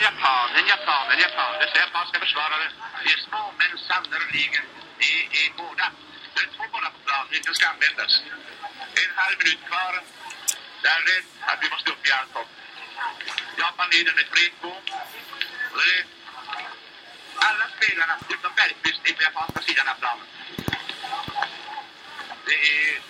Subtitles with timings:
[0.00, 1.52] en japan, en japan, en japan.
[1.60, 2.66] Dessa japanska försvarare,
[3.04, 4.64] det är små men sannerligen.
[4.98, 5.86] Det är båda.
[6.34, 8.22] Det är två bollar på plan, vilken ska användas.
[9.02, 10.02] En halv minut kvar.
[10.82, 12.48] Jag är rädd att vi måste upp i allt.
[13.58, 14.26] Japan leder med
[14.62, 14.76] 3-2.
[17.36, 20.26] Alla spelarna utom Bergqvist är på japanska sidan av planen.
[22.46, 23.00] Det är...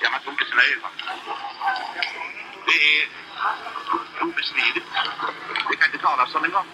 [0.00, 0.92] Ja, man tror inte sina ögon.
[2.68, 4.86] Det är obestridligt.
[5.70, 6.64] Det kan inte talas om en gång.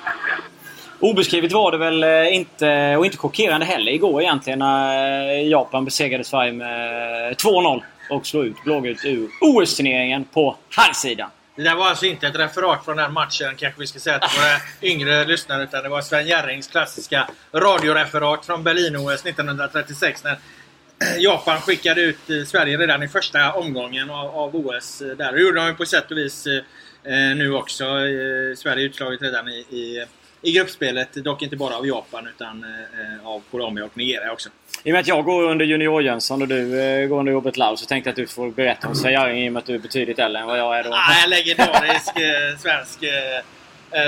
[1.00, 5.84] Obeskrivet var det väl eh, inte, och inte chockerande heller igår egentligen, när eh, Japan
[5.84, 11.30] besegrade Sverige med 2-0 och slog ut blågult ur OS-turneringen på herrsidan.
[11.56, 14.40] Det där var alltså inte ett referat från den matchen, kanske vi ska säga till
[14.40, 20.38] våra yngre lyssnare, utan det var Sven Jerrings klassiska radioreferat från Berlin-OS 1936 när
[21.18, 25.00] Japan skickade ut eh, Sverige redan i första omgången av, av OS.
[25.02, 25.32] eh, Där.
[25.32, 27.84] Det gjorde de ju på sätt och vis eh, nu också.
[28.56, 30.06] Sverige är utslaget redan i, i,
[30.42, 31.12] i gruppspelet.
[31.14, 34.48] Dock inte bara av Japan utan eh, av Colombia och Nigeria också.
[34.84, 37.56] I och med att jag går under Junior Jönsson och du eh, går under Robert
[37.56, 39.74] Lau så tänkte jag att du får berätta om Jerring i och med att du
[39.74, 40.90] är betydligt äldre än vad jag är då.
[40.92, 42.98] Ah, en legendarisk eh, svensk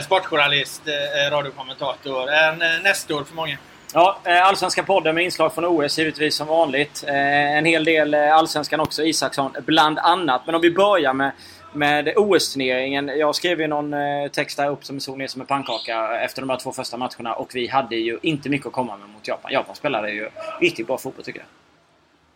[0.05, 0.83] sportjournalist,
[1.31, 2.31] radiokommentator.
[2.33, 3.58] En nästor för många.
[3.94, 7.04] Ja, eh, Allsvenska podden med inslag från OS givetvis som vanligt.
[7.08, 10.42] Eh, en hel del eh, Allsvenskan också, Isaksson bland annat.
[10.46, 11.32] Men om vi börjar med,
[11.72, 13.08] med OS-turneringen.
[13.08, 13.94] Jag skrev ju någon
[14.32, 17.34] text där upp som såg ner som en pannkaka efter de här två första matcherna
[17.34, 19.52] och vi hade ju inte mycket att komma med mot Japan.
[19.52, 21.48] Japan spelade ju riktigt bra fotboll tycker jag.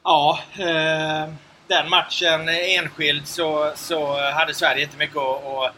[0.05, 1.33] Ja, eh,
[1.67, 5.75] den matchen enskilt så, så hade Sverige inte mycket att, att,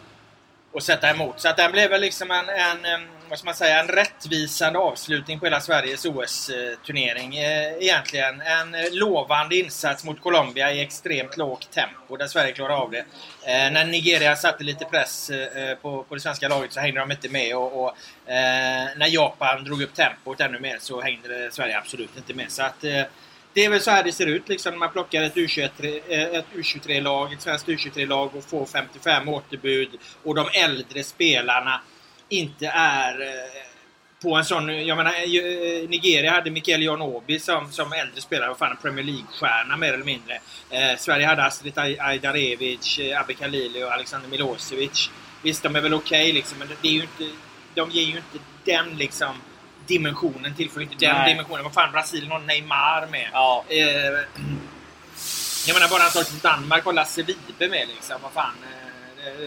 [0.76, 1.40] att sätta emot.
[1.40, 5.38] Så att den blev väl liksom en, en, vad ska man säga, en rättvisande avslutning
[5.38, 7.36] på hela Sveriges OS-turnering.
[7.36, 12.90] Eh, egentligen en lovande insats mot Colombia i extremt lågt tempo där Sverige klarade av
[12.90, 12.98] det.
[12.98, 17.10] Eh, när Nigeria satte lite press eh, på, på det svenska laget så hängde de
[17.10, 17.96] inte med och, och
[18.96, 22.50] när Japan drog upp tempot ännu mer så hängde Sverige absolut inte med.
[22.50, 22.80] Så att
[23.54, 26.00] det är väl så här det ser ut liksom när man plockar ett U23,
[26.38, 29.90] ett U23-lag, ett svenskt U23-lag och får 55 återbud
[30.22, 31.80] och de äldre spelarna
[32.32, 33.62] inte är eh,
[34.22, 34.86] på en sån...
[34.86, 39.04] Jag menar, eh, Nigeria hade Mikael Janobi som, som äldre spelare, vad fan, en Premier
[39.04, 40.34] League-stjärna mer eller mindre.
[40.70, 45.10] Eh, Sverige hade Astrid Ajdarevic, eh, Abbe Khalili och Alexander Milosevic.
[45.42, 47.24] Visst, de är väl okej liksom, men det är ju inte,
[47.74, 49.34] de ger ju inte den liksom
[49.86, 51.30] dimensionen, tillför inte den Nej.
[51.30, 51.64] dimensionen.
[51.64, 53.28] Vad fan, Brasilien har Neymar med.
[53.32, 53.64] Ja.
[53.68, 53.76] Eh,
[55.66, 58.16] jag menar bara antalet till Danmark har Lasse Vibe med liksom.
[58.22, 58.54] Vad fan.
[58.62, 58.81] eh,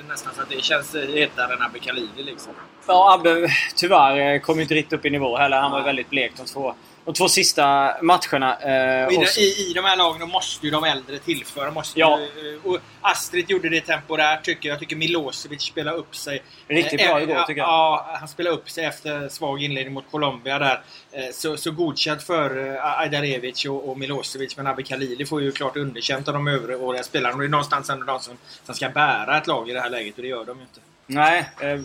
[0.07, 2.53] nästan så att det känns hetare än Abbe Khalili liksom.
[2.87, 5.57] Ja, Abbe tyvärr eh, kom inte riktigt upp i nivå heller.
[5.57, 6.73] Han var väldigt blek de två,
[7.05, 8.57] de två sista matcherna.
[8.61, 11.71] Eh, i, de, i, I de här lagen måste ju de äldre tillföra.
[11.71, 12.19] Måste Ja.
[12.19, 14.73] ju, och Astrid gjorde det temporärt tycker jag.
[14.73, 16.43] Jag tycker Milosevic spelade upp sig.
[16.67, 17.69] Riktigt Eh, bra eh, igår, tycker jag.
[17.69, 20.81] Ja, han spelade upp sig efter svag inledning mot Colombia där.
[21.11, 24.57] Eh, Så, så godkänt för eh, Ajdarevic och, och Milosevic.
[24.57, 27.33] Men Abbe Khalili får ju klart underkänt av de övriga spelarna.
[27.33, 29.89] Och det är någonstans ändå de som, som ska bära ett lag i det här
[29.89, 30.79] läget och det gör de ju inte.
[31.07, 31.49] Nej.
[31.61, 31.79] Eh,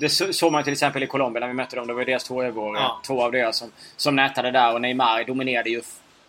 [0.00, 1.86] det så- såg man till exempel i Colombia när vi mötte dem.
[1.86, 2.80] Det var deras två övergångar.
[2.80, 3.00] Ja.
[3.06, 5.82] Två av deras som, som nätade där och Neymar dominerade ju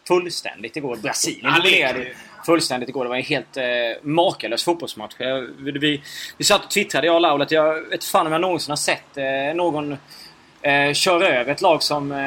[0.07, 0.95] fullständigt igår.
[0.95, 2.13] Brasilien dominerade ju.
[2.45, 3.03] fullständigt igår.
[3.03, 3.63] Det var en helt eh,
[4.01, 5.15] makalös fotbollsmatch.
[5.17, 6.01] Jag, vi,
[6.37, 8.75] vi satt och twittrade jag och Laul att jag vet fan om jag någonsin har
[8.77, 9.97] sett eh, någon
[10.65, 12.17] eh, köra över ett lag som eh,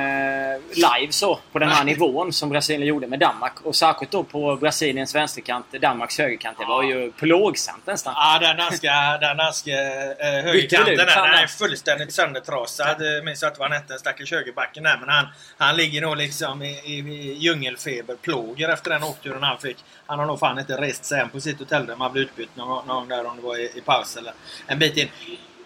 [0.74, 3.60] live så på den här nivån som Brasilien gjorde med Danmark.
[3.64, 6.58] Och särskilt då på Brasiliens vänsterkant, Danmarks högerkant.
[6.58, 8.14] Det var ju plågsamt nästan.
[8.16, 12.96] Ja, den danska, den danska eh, du högerkanten där, den är fullständigt söndertrasad.
[12.98, 14.98] Jag minns inte vad han hette, stackars högerbacken där.
[15.00, 15.26] Men han,
[15.58, 19.76] han ligger nog liksom i, i, i djungelfeberplågor efter den åkturen han fick.
[20.06, 22.00] Han har nog fan inte rest sig än på sitt hotellrum.
[22.00, 24.32] Han blev utbytt någon, någon där om det var i, i paus eller
[24.66, 25.08] en bit in.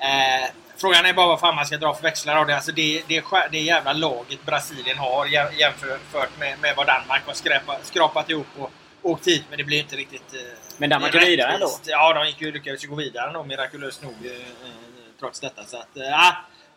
[0.03, 2.55] Eh, frågan är bara vad fan man ska dra för växlar av det.
[2.55, 7.34] Alltså det, det, det jävla laget Brasilien har jäm- jämfört med, med vad Danmark har
[7.34, 8.71] skräpat, skrapat ihop och
[9.03, 9.44] åkt hit.
[9.49, 10.34] Men det blir inte riktigt...
[10.34, 10.41] Eh,
[10.78, 11.71] Men Danmark är vidare ändå.
[11.87, 14.72] Ja, de gick ju, lyckades ju gå vidare ändå mirakulöst nog eh, eh,
[15.21, 15.65] trots detta.
[15.65, 16.32] Så att, ah,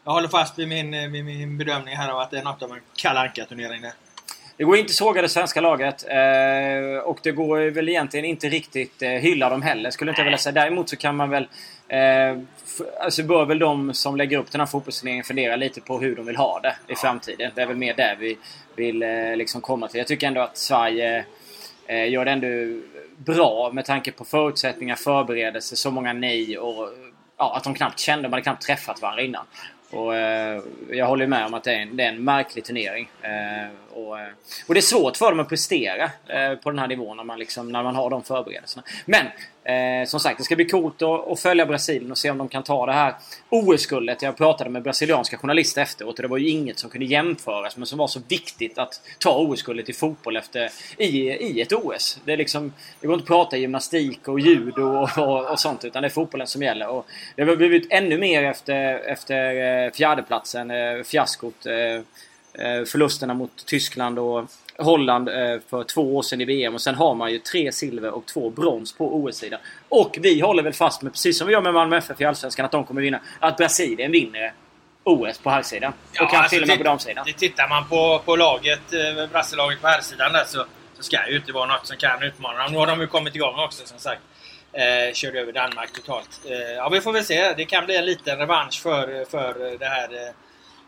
[0.05, 2.71] jag håller fast vid min, vid min bedömning här av att det är något av
[2.71, 3.93] en Kalle Anka-turnering där.
[4.57, 6.03] Det går inte såga det svenska laget.
[7.03, 10.53] Och det går väl egentligen inte riktigt hylla dem heller, skulle inte jag vilja säga.
[10.53, 11.47] Däremot så kan man väl...
[11.87, 12.37] Eh,
[12.99, 16.25] alltså bör väl de som lägger upp den här fotbollsturneringen fundera lite på hur de
[16.25, 17.51] vill ha det i framtiden.
[17.55, 18.37] Det är väl mer där vi
[18.75, 19.97] vill eh, liksom komma till.
[19.97, 21.25] Jag tycker ändå att Sverige
[21.87, 22.81] eh, gör det ändå
[23.17, 26.89] bra med tanke på förutsättningar, förberedelser, så många nej och
[27.37, 29.45] ja, att de knappt kände, de hade knappt träffat varandra innan.
[29.89, 33.09] Och, eh, jag håller med om att det är en, det är en märklig turnering.
[33.21, 34.27] Eh, och, eh,
[34.67, 37.39] och det är svårt för dem att prestera eh, på den här nivån när man,
[37.39, 38.83] liksom, när man har de förberedelserna.
[39.05, 39.25] Men
[39.65, 42.49] Eh, som sagt, det ska bli coolt att, att följa Brasilien och se om de
[42.49, 43.13] kan ta det här
[43.49, 44.21] OS-guldet.
[44.21, 47.85] Jag pratade med brasilianska journalister efteråt och det var ju inget som kunde jämföras men
[47.85, 52.19] som var så viktigt att ta OS-guldet i fotboll efter, i, i ett OS.
[52.25, 55.85] Det, är liksom, det går inte att prata gymnastik och judo och, och, och sånt
[55.85, 56.87] utan det är fotbollen som gäller.
[56.87, 57.05] Och
[57.35, 61.65] det har blivit ännu mer efter, efter eh, fjärdeplatsen, eh, fiaskot.
[61.65, 62.01] Eh,
[62.85, 67.15] förlusterna mot Tyskland och Holland eh, för två år sedan i VM och sen har
[67.15, 69.59] man ju tre silver och två brons på OS-sidan.
[69.89, 72.65] Och vi håller väl fast med, precis som vi gör med Malmö FF i Allsvenskan,
[72.65, 73.19] att de kommer vinna.
[73.39, 74.53] Att Brasilien vinner
[75.03, 75.93] OS på herrsidan.
[76.13, 77.25] Ja, och kanske alltså, till och med på damsidan.
[77.37, 80.65] Tittar man på, på laget, eh, Brasselaget på herrsidan där så,
[80.97, 82.71] så ska det ju inte vara något som kan utmana dem.
[82.71, 84.21] Nu har de ju kommit igång också som sagt.
[84.73, 86.41] Eh, körde över Danmark totalt.
[86.45, 87.53] Eh, ja, vi får väl se.
[87.57, 90.33] Det kan bli en liten revansch för, för det här eh,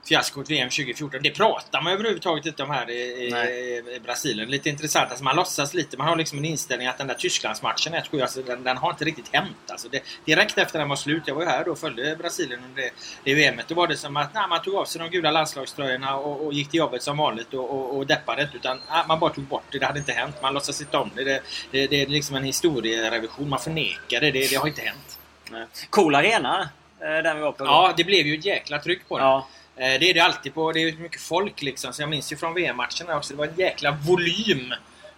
[0.08, 1.20] fiaskot VM 2014.
[1.24, 4.50] Det pratar man överhuvudtaget inte om här i, i, i Brasilien.
[4.50, 5.10] Lite intressant.
[5.10, 5.98] Alltså man låtsas lite.
[5.98, 9.06] Man har liksom en inställning att den där Tysklandsmatchen 1-7, alltså den, den, har inte
[9.06, 9.72] riktigt hänt.
[9.72, 11.24] Alltså det, direkt efter den var slut.
[11.26, 12.92] Jag var ju här då och följde Brasilien under det,
[13.24, 13.68] det VMet.
[13.68, 16.54] Då var det som att nej, man tog av sig de gula landslagströjorna och, och
[16.54, 18.58] gick till jobbet som vanligt och, och, och deppade inte.
[18.58, 19.80] Utan nej, man bara tog bort det.
[19.80, 20.36] Det hade inte hänt.
[20.42, 21.24] Man låtsas inte om det.
[21.24, 23.50] Det, det, det är liksom en historierevision.
[23.50, 24.32] Man förnekar det.
[24.32, 25.20] Det, det har inte hänt.
[25.52, 25.66] Nej.
[25.90, 26.70] Cool arena.
[27.02, 27.66] Eh, den vi var på.
[27.66, 29.28] Ja, det blev ju ett jäkla tryck på den.
[29.28, 29.48] Ja.
[29.78, 30.72] Eh, det är det alltid på.
[30.72, 31.94] Det är mycket folk liksom.
[31.94, 33.34] Så jag minns ju från VM-matcherna också.
[33.34, 34.74] Det var en jäkla volym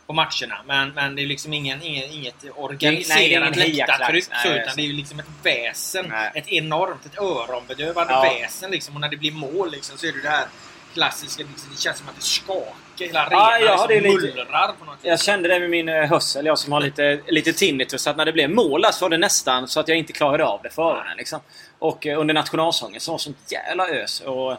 [0.08, 0.62] på matcherna.
[0.66, 4.50] Men, men det är liksom ingen, ingen, inget organiserat läktartryck så.
[4.50, 6.06] Utan det är ju liksom ett väsen.
[6.10, 6.32] Nej.
[6.36, 8.22] Ett enormt, ett öronbedövande ja.
[8.22, 8.96] väsen liksom.
[8.96, 10.46] Och när det blir mål liksom så är det det här
[10.94, 11.44] klassiska.
[11.44, 12.74] Liksom, det känns som att det skakar.
[13.00, 16.46] Hela arenan ja, liksom mullrar på något Jag kände det med min eh, hörsel.
[16.46, 18.08] Jag som har lite, lite tinnitus.
[18.08, 20.60] Att när det blev mål så var det nästan så att jag inte klarade av
[20.64, 21.18] det före den.
[21.18, 21.40] Liksom.
[21.80, 24.22] Och eh, under nationalsången så var det sånt jävla ös.
[24.22, 24.52] Och,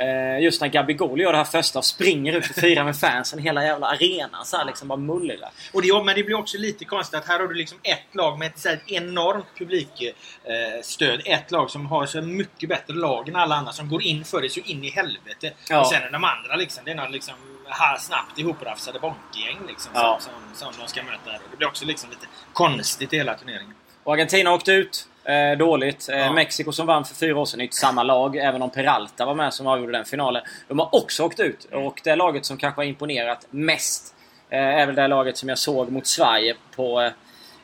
[0.00, 3.38] eh, just när Gabigol gör det här första och springer ut och firar med fansen.
[3.38, 5.50] Hela jävla arenan så här liksom bara mullrar.
[5.72, 8.38] Och det, men det blir också lite konstigt att här har du liksom ett lag
[8.38, 11.20] med ett så enormt publikstöd.
[11.26, 13.72] Eh, ett lag som har så mycket bättre lag än alla andra.
[13.72, 15.52] Som går in för det så in i helvete.
[15.68, 15.80] Ja.
[15.80, 17.34] Och sen är de andra liksom, det är någon liksom
[17.68, 19.92] här snabbt ihoprafsade bonkgäng liksom.
[19.94, 20.18] Ja.
[20.20, 21.30] Som, som, som de ska möta.
[21.50, 23.74] Det blir också liksom lite konstigt i hela turneringen.
[24.04, 25.08] Och Argentina åkte ut.
[25.24, 26.08] Eh, dåligt.
[26.08, 28.36] Eh, Mexiko som vann för fyra år sedan är inte samma lag.
[28.36, 30.42] Även om Peralta var med som avgjorde den finalen.
[30.68, 31.64] De har också åkt ut.
[31.72, 34.14] Och det laget som kanske har imponerat mest
[34.50, 37.12] eh, är väl det laget som jag såg mot Sverige på eh,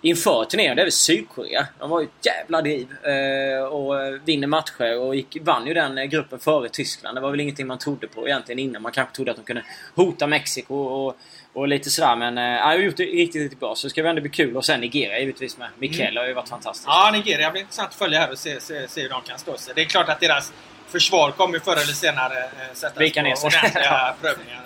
[0.02, 0.76] inför turneringen.
[0.76, 1.66] Det är väl Sydkorea.
[1.78, 2.88] De var ju ett jävla driv.
[3.02, 3.94] Eh, och
[4.24, 7.16] vinner matcher och gick, vann ju den gruppen före Tyskland.
[7.16, 8.82] Det var väl ingenting man trodde på egentligen innan.
[8.82, 9.64] Man kanske trodde att de kunde
[9.94, 11.16] hota Mexiko och
[11.54, 13.74] och lite sådär men jag har gjort det riktigt, riktigt bra.
[13.74, 14.56] Så det ska väl ändå bli kul.
[14.56, 15.68] Och sen Nigeria givetvis med.
[15.78, 16.20] Mikael mm.
[16.20, 16.88] har ju varit fantastisk.
[16.88, 19.56] Ja, Nigeria blir intressant att följa här och se, se, se hur de kan stå
[19.56, 19.74] sig.
[19.74, 20.52] Det är klart att deras
[20.88, 24.60] försvar kommer förr eller senare äh, sättas Vika på ordentliga prövningar.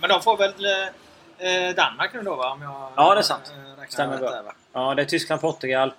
[0.00, 0.54] Men de får väl
[1.76, 2.50] Danmark nu då va?
[2.50, 3.52] Om jag, ja, det är sant.
[3.88, 4.30] Stämmer bra.
[4.30, 4.42] Där,
[4.72, 5.92] ja, det är Tyskland, Portugal.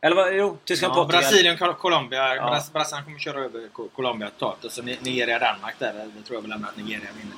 [0.00, 0.34] Eller vad?
[0.34, 1.22] Jo, Tyskland, ja, Portugal.
[1.22, 2.36] Brasilien, Colombia.
[2.36, 2.62] Ja.
[2.72, 4.64] Brasilien kommer köra över Colombia totalt.
[4.64, 5.92] Och så Nigeria, Danmark där.
[5.92, 7.36] Det tror jag väl ändå att Nigeria vinner.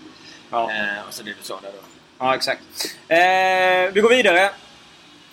[0.50, 0.70] Ja.
[0.70, 1.78] Eh, och så det du sa där då.
[2.18, 2.60] Ja, exakt.
[3.08, 4.50] Eh, vi går vidare.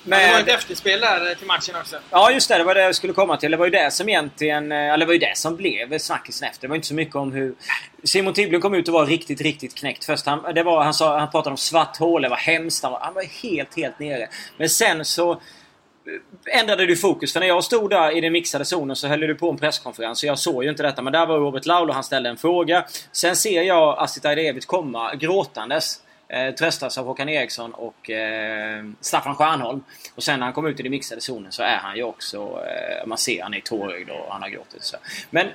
[0.04, 0.24] Med...
[0.24, 1.96] Ja, det var ett efterspel där till matchen också.
[2.10, 2.58] Ja, just det.
[2.58, 3.52] Det var det jag skulle komma till.
[3.52, 4.72] Det var ju det som egentligen...
[4.72, 6.62] Eh, eller det var ju det som blev snackisen efter.
[6.62, 7.56] Det var inte så mycket om hur...
[8.04, 10.06] Simon Tiblund kom ut och var riktigt, riktigt knäckt.
[10.06, 12.84] Först han, det var, han, sa, han pratade om svart hål, det var hemskt.
[12.84, 14.28] Han var, han var helt, helt nere.
[14.58, 17.34] Men sen så eh, ändrade du fokus.
[17.34, 20.20] För när jag stod där i den mixade zonen så höll du på en presskonferens.
[20.20, 21.02] Så jag såg ju inte detta.
[21.02, 22.86] Men där var Robert Laul han ställde en fråga.
[23.12, 29.36] Sen ser jag Astrid Ajdevic komma gråtandes eh, tröstas av Håkan Eriksson och eh, Staffan
[29.36, 29.84] Stjärnholm.
[30.16, 32.38] Och sen när han kommer ut i den mixade zonen så är han ju också...
[32.38, 34.84] Eh, man ser han är tårögd och han har gråtit.
[34.84, 34.98] Så.
[35.30, 35.48] Men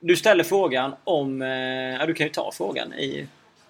[0.00, 1.42] du ställer frågan om...
[1.42, 1.48] Eh,
[1.98, 3.26] ja, du kan ju ta frågan i...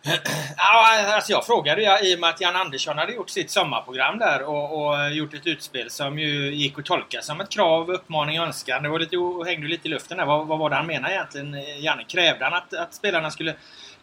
[0.56, 4.18] Ja, alltså jag frågade ju i och med att Jan Andersson hade gjort sitt sommarprogram
[4.18, 8.38] där och, och gjort ett utspel som ju gick att tolka som ett krav, uppmaning,
[8.38, 8.82] önskan.
[8.82, 9.16] Det var lite,
[9.50, 10.24] hängde lite i luften där.
[10.24, 11.56] Vad, vad var det han menade egentligen?
[11.82, 13.54] Janne, krävde han att, att spelarna skulle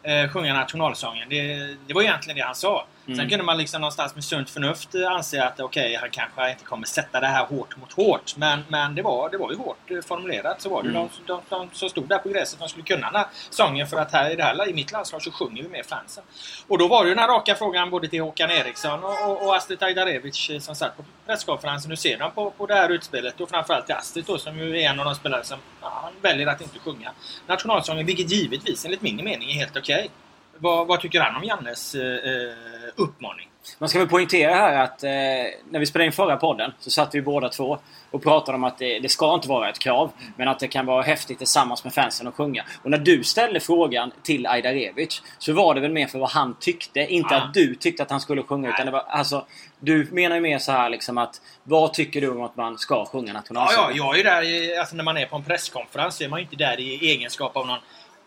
[0.04, 1.28] eh, sjunga nationalsången.
[1.28, 2.86] Det, det var egentligen det han sa.
[3.06, 3.18] Mm.
[3.18, 6.64] Sen kunde man liksom någonstans med sunt förnuft anse att okej, okay, han kanske inte
[6.64, 8.36] kommer sätta det här hårt mot hårt.
[8.36, 10.60] Men, men det, var, det var ju hårt eh, formulerat.
[10.62, 11.08] Så var det mm.
[11.26, 13.96] de, de, de, som stod där på gräset, de skulle kunna den här sången för
[13.96, 16.24] att här i, det här, i mitt landslag så sjunger vi med fansen.
[16.68, 19.46] Och då var det ju den här raka frågan både till Håkan Eriksson och, och,
[19.46, 21.90] och Astrid Ajdarevic eh, som satt på presskonferensen.
[21.90, 23.40] Hur ser de på, på det här utspelet?
[23.40, 26.46] Och framförallt till Astrid då, som ju är en av de spelare som ja, väljer
[26.46, 27.12] att inte sjunga
[27.46, 28.06] nationalsången.
[28.06, 29.94] Vilket givetvis enligt min mening är helt okej.
[29.94, 30.08] Okay.
[30.58, 32.54] Vad, vad tycker han om Jannes eh, eh,
[32.96, 33.48] uppmaning?
[33.78, 35.10] Man ska väl poängtera här att eh,
[35.70, 37.78] när vi spelade in förra podden så satt vi båda två
[38.10, 40.10] och pratade om att det, det ska inte vara ett krav.
[40.36, 42.64] Men att det kan vara häftigt tillsammans med fansen att sjunga.
[42.82, 46.56] Och när du ställde frågan till Ajdarevic så var det väl mer för vad han
[46.60, 47.00] tyckte.
[47.00, 47.40] Inte Ja.
[47.42, 48.68] att du tyckte att han skulle sjunga.
[48.68, 49.46] Utan det var, alltså,
[49.80, 53.04] du menar ju mer så här liksom att vad tycker du om att man ska
[53.04, 53.96] sjunga Ja, nationalsången?
[53.96, 56.28] ja, jag är ju där i, alltså när man är på en presskonferens så är
[56.28, 57.78] man ju inte där i egenskap av någon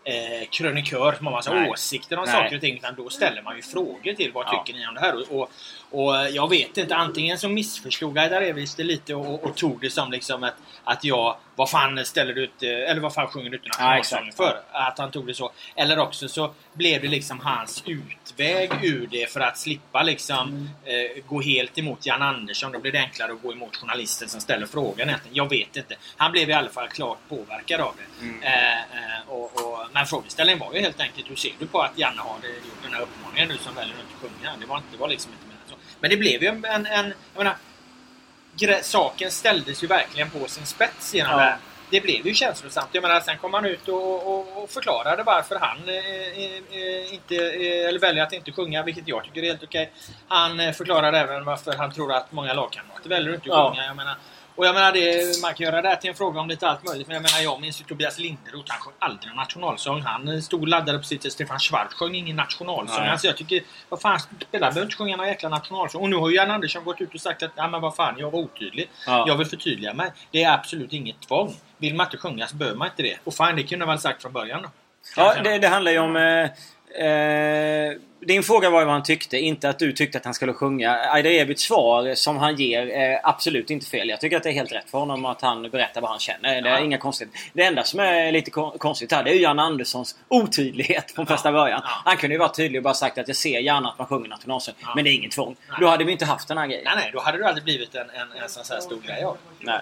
[0.08, 1.70] eh, krönikör som har massa Nej.
[1.70, 2.34] åsikter om Nej.
[2.34, 2.74] saker och ting.
[2.76, 4.64] Utan då ställer man ju frågor till vad Ja.
[4.64, 5.14] tycker ni om det här?
[5.32, 5.50] Och, och,
[5.90, 10.10] och jag vet inte, antingen så missförstod Ajdarevic det lite och, och tog det som
[10.10, 10.54] liksom att,
[10.84, 14.28] att jag, vad fan ställer du ut, eh, eller vad fan sjunger du ut nationalsången
[14.28, 14.36] exakt.
[14.36, 14.62] för?
[14.72, 15.52] Att han tog det så.
[15.76, 21.24] Eller också så blev det liksom hans utväg ur det för att slippa liksom eh,
[21.28, 22.72] gå helt emot Jan Andersson.
[22.72, 25.08] Då blir det enklare att gå emot journalisten som ställer frågan.
[25.08, 25.36] egentligen.
[25.36, 25.96] Jag vet inte.
[26.16, 28.26] Han blev i alla fall klart påverkad av det.
[28.26, 28.42] Mm.
[28.42, 31.98] Eh, eh, och, och, men frågeställningen var ju helt enkelt hur ser du på att
[31.98, 34.56] Janne har eh, gjort den här uppmaningen nu som väljer att inte sjunga?
[34.60, 35.57] Det var, inte, det var liksom inte.
[36.00, 36.64] Men det blev ju en...
[36.64, 41.36] en, en jag menar, saken ställdes ju verkligen på sin spets genom Ja.
[41.38, 41.56] det här.
[41.90, 42.88] Det blev ju känslosamt.
[42.92, 47.34] Jag menar, sen kom han ut och, och, och förklarade varför han eh, eh, inte,
[47.36, 49.92] eh, eller väljer att inte sjunga, vilket jag tycker är helt okej.
[50.28, 53.70] Han eh, förklarade även varför han tror att många lagkamrater väljer att inte Ja.
[53.70, 53.86] sjunga.
[53.86, 54.14] Jag menar,
[54.58, 56.84] och jag menar, det, man kan göra det här till en fråga om lite allt
[56.86, 57.06] möjligt.
[57.06, 58.72] Men jag menar, jag minns ju Tobias Linderoth.
[58.72, 60.02] Han sjöng aldrig nationalsång.
[60.02, 63.00] Han eh, stod och laddade på sitt Stefan Schwarz sjöng ingen nationalsång.
[63.00, 63.10] Nej.
[63.10, 66.02] Alltså jag tycker, vad fan, spelare behöver inte sjunga någon jäkla nationalsång.
[66.02, 68.14] Och nu har ju Jan Andersson gått ut och sagt att, ja men vad fan,
[68.18, 68.90] jag var otydlig.
[69.06, 69.24] Ja.
[69.28, 70.12] Jag vill förtydliga mig.
[70.30, 71.54] Det är absolut inget tvång.
[71.76, 73.18] Vill man inte sjunga så behöver man inte det.
[73.24, 74.68] Och fan, det kunde man väl sagt från början då.
[75.16, 76.16] Ja, det, det handlar ju om...
[76.16, 80.34] Eh, eh, din fråga var ju vad han tyckte, inte att du tyckte att han
[80.34, 80.92] skulle sjunga.
[80.92, 84.08] Ajdarevics svar som han ger är absolut inte fel.
[84.08, 86.62] Jag tycker att det är helt rätt för honom att han berättar vad han känner.
[86.62, 86.80] Det är Ja.
[86.84, 87.28] inga konstigt.
[87.52, 91.26] Det enda som är lite kon- konstigt här, det är ju Jan Anderssons otydlighet från
[91.26, 91.80] första början.
[91.84, 91.90] Ja.
[92.04, 94.28] Han kunde ju varit tydlig och bara sagt att jag ser gärna att man sjunger
[94.28, 94.74] nationalsång.
[94.80, 94.92] Ja.
[94.94, 95.56] Men det är inget tvång.
[95.68, 95.78] Nej.
[95.80, 96.82] Då hade vi inte haft den här grejen.
[96.84, 99.24] Nej, nej, då hade det aldrig blivit en, en, en sån här stor grej.
[99.60, 99.78] Nej.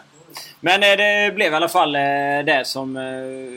[0.60, 2.00] Men eh, det blev i alla fall eh,
[2.46, 3.02] det som eh,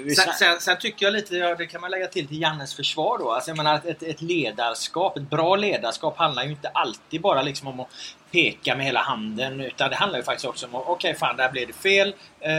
[0.05, 2.75] vi Sen, sen, sen tycker jag lite, ja, det kan man lägga till till Jannes
[2.75, 3.31] försvar då.
[3.31, 7.41] Alltså jag menar att ett, ett ledarskap, ett bra ledarskap handlar ju inte alltid bara
[7.41, 7.88] liksom om att
[8.31, 9.62] peka med hela handen.
[9.62, 12.07] Utan det handlar ju faktiskt också om okej fan där blev det fel.
[12.39, 12.51] Eh,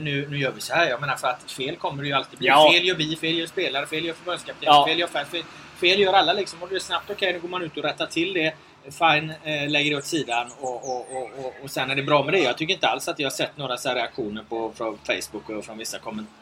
[0.00, 0.88] nu, nu gör vi så här.
[0.88, 2.48] Jag menar för att fel kommer det ju alltid bli.
[2.48, 2.72] Ja.
[2.72, 4.86] Fel gör vi, fel gör spelare, fel gör förbundskapten, Ja.
[4.86, 5.28] fel gör fans.
[5.28, 5.42] Fel,
[5.80, 6.62] fel gör alla liksom.
[6.62, 8.54] Och det är snabbt okej, nu går man ut och rättar till det.
[8.90, 12.24] Fine, eh, lägger det åt sidan och, och, och, och, och sen är det bra
[12.24, 12.40] med det.
[12.40, 15.50] Jag tycker inte alls att jag har sett några så här reaktioner på, från Facebook
[15.50, 16.36] och från vissa kommentarer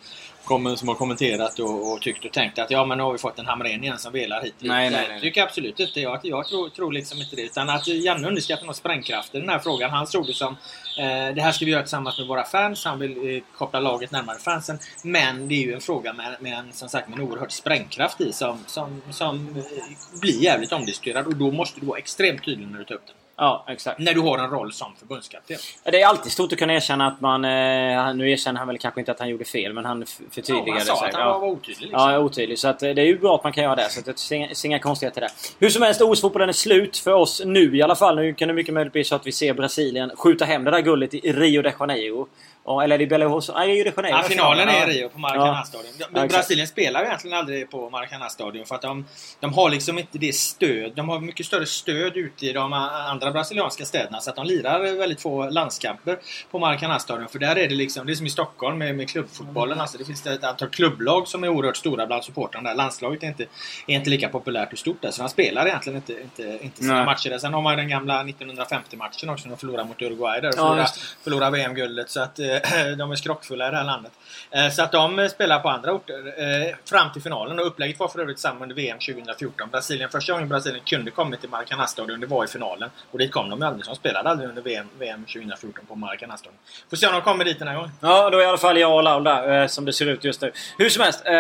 [0.77, 3.39] som har kommenterat och, och tyckt och tänkt att ja men nu har vi fått
[3.39, 4.55] en Hamrén igen som velar hit.
[4.59, 5.15] Nej, nej, nej.
[5.15, 6.01] Det tycker jag absolut inte.
[6.01, 7.43] Jag, jag tror, tror liksom inte det.
[7.43, 9.91] Utan att Janne underskattar nog sprängkraften i den här frågan.
[9.91, 10.57] Han såg det som
[10.99, 12.85] eh, det här ska vi göra tillsammans med våra fans.
[12.85, 14.79] Han vill eh, koppla laget närmare fansen.
[15.05, 18.21] Men det är ju en fråga med, med en, som sagt, med en oerhörd sprängkraft
[18.21, 21.27] i som, som, som eh, blir jävligt omdiskuterad.
[21.27, 23.17] Och då måste du vara extremt tydlig när du tar upp den.
[23.43, 23.99] Ja, exakt.
[23.99, 25.57] När du har en roll som förbundskapten.
[25.85, 27.45] Det är alltid stort att kunna erkänna att man...
[27.45, 30.25] Eh, nu erkänner han väl kanske inte att han gjorde fel, men han f- Ja,
[30.31, 31.09] förtydligade han sa sig.
[31.09, 31.39] att han Ja.
[31.39, 31.87] var, otydlig.
[31.89, 32.11] Liksom.
[32.11, 32.59] Ja, otydlig.
[32.59, 33.91] Så att, eh, det är ju bra att man kan göra det.
[33.91, 35.31] Så att det ser inga konstigheter där.
[35.59, 38.17] Hur som helst, OS-fotbollen är slut för oss nu i alla fall.
[38.17, 40.81] Nu kan det mycket möjligt bli så att vi ser Brasilien skjuta hem det där
[40.81, 42.29] guldet i Rio de Janeiro.
[42.65, 43.61] Ja, eller är det Belo Horizonte?
[43.61, 44.17] Nej, Rio de Janeiro.
[44.17, 44.87] Ja, finalen är Ja.
[44.87, 45.93] i Rio på Maracanã-stadion.
[46.15, 46.27] Ja.
[46.27, 49.07] Brasilien spelar ju egentligen aldrig på Maracanã-stadion för att de,
[49.41, 50.93] de har liksom inte det stöd.
[50.95, 54.81] De har mycket större stöd ute i de andra brasilianska städerna så att de lirar
[54.97, 56.19] väldigt få landskamper
[56.51, 57.29] på Maracanã-stadion.
[57.29, 59.81] För där är det liksom, det är som i Stockholm med, med klubbfotbollen.
[59.81, 62.77] Alltså det finns ett antal klubblag som är oerhört stora bland supportrarna där.
[62.77, 63.43] Landslaget är inte,
[63.87, 65.11] är inte lika populärt och stort där.
[65.11, 67.05] Så de spelar egentligen inte, inte, inte sina Nej.
[67.05, 67.39] matcher där.
[67.39, 70.49] Sen har man ju den gamla 1950-matchen också när de förlorade mot Uruguay där.
[70.49, 71.23] Och Ja, förlorade, det.
[71.25, 72.11] förlorade VM-guldet.
[72.11, 72.50] Så att eh,
[72.99, 74.13] de är skrockfulla i det här landet.
[74.51, 77.59] Eh, så att de eh, spelar på andra orter eh, fram till finalen.
[77.59, 79.69] Och upplägget var för övrigt samma under VM 2014.
[79.71, 82.91] Brasilien, första gången Brasilien kunde komma till Maracanã-stadion, det var i finalen.
[83.11, 83.87] Och dit kom de aldrig.
[83.87, 86.59] De spelade aldrig under VM, VM 2014 på Maracanã-stadion.
[86.91, 87.91] Får se om de kommer dit den här gången.
[88.01, 90.25] Ja, då är i alla fall jag och Laul där, eh, som det ser ut
[90.25, 90.53] just nu.
[90.79, 91.33] Hur som helst, eh,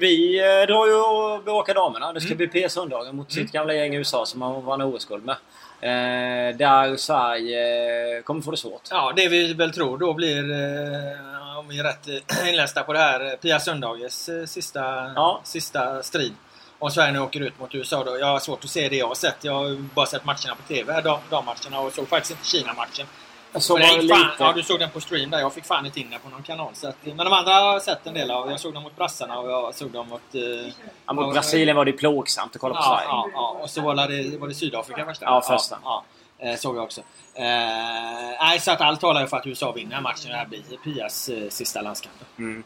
[0.00, 2.12] vi eh, drar ju och bevakar damerna.
[2.12, 5.36] Det ska bli PS-söndagen mot sitt gamla gäng i USA som man vann OS-guld med.
[5.80, 8.82] Eh, där Sverige eh, kommer få det svårt.
[8.90, 12.92] Ja, det vi väl tror då blir, eh, om vi är rätt eh, inlästa på
[12.92, 14.80] det här, eh, Pia Söndages eh, sista,
[15.14, 15.40] Ja.
[15.44, 16.34] sista strid.
[16.78, 18.18] Om Sverige nu åker ut mot USA då.
[18.18, 19.36] Jag har svårt att se det jag har sett.
[19.40, 21.00] Jag har bara sett matcherna på TV,
[21.30, 23.06] dammatcherna, och såg faktiskt inte Kina-matchen.
[23.54, 24.16] Jag såg bara fan, lite.
[24.38, 25.38] ja, du såg den på stream där.
[25.38, 26.74] Jag fick fan inte in den på någon kanal.
[26.74, 28.50] Så att, men de andra har jag sett en del av.
[28.50, 30.34] Jag såg dem mot brassarna och jag såg dem mot...
[30.34, 30.72] Eh,
[31.06, 33.08] Ja, mot Brasilien var det plågsamt att kolla på ja, Sverige.
[33.08, 35.24] ja, ja, och så var det, var det Sydafrika första.
[35.24, 35.78] Ja, första.
[35.84, 36.04] Ja,
[36.38, 37.00] ja, eh, såg jag också.
[37.34, 37.44] Eh,
[38.40, 40.30] nej, så att allt talar ju för att USA vinner matchen.
[40.30, 42.14] Det här blir Pias eh, sista landskamp.
[42.38, 42.64] Mm.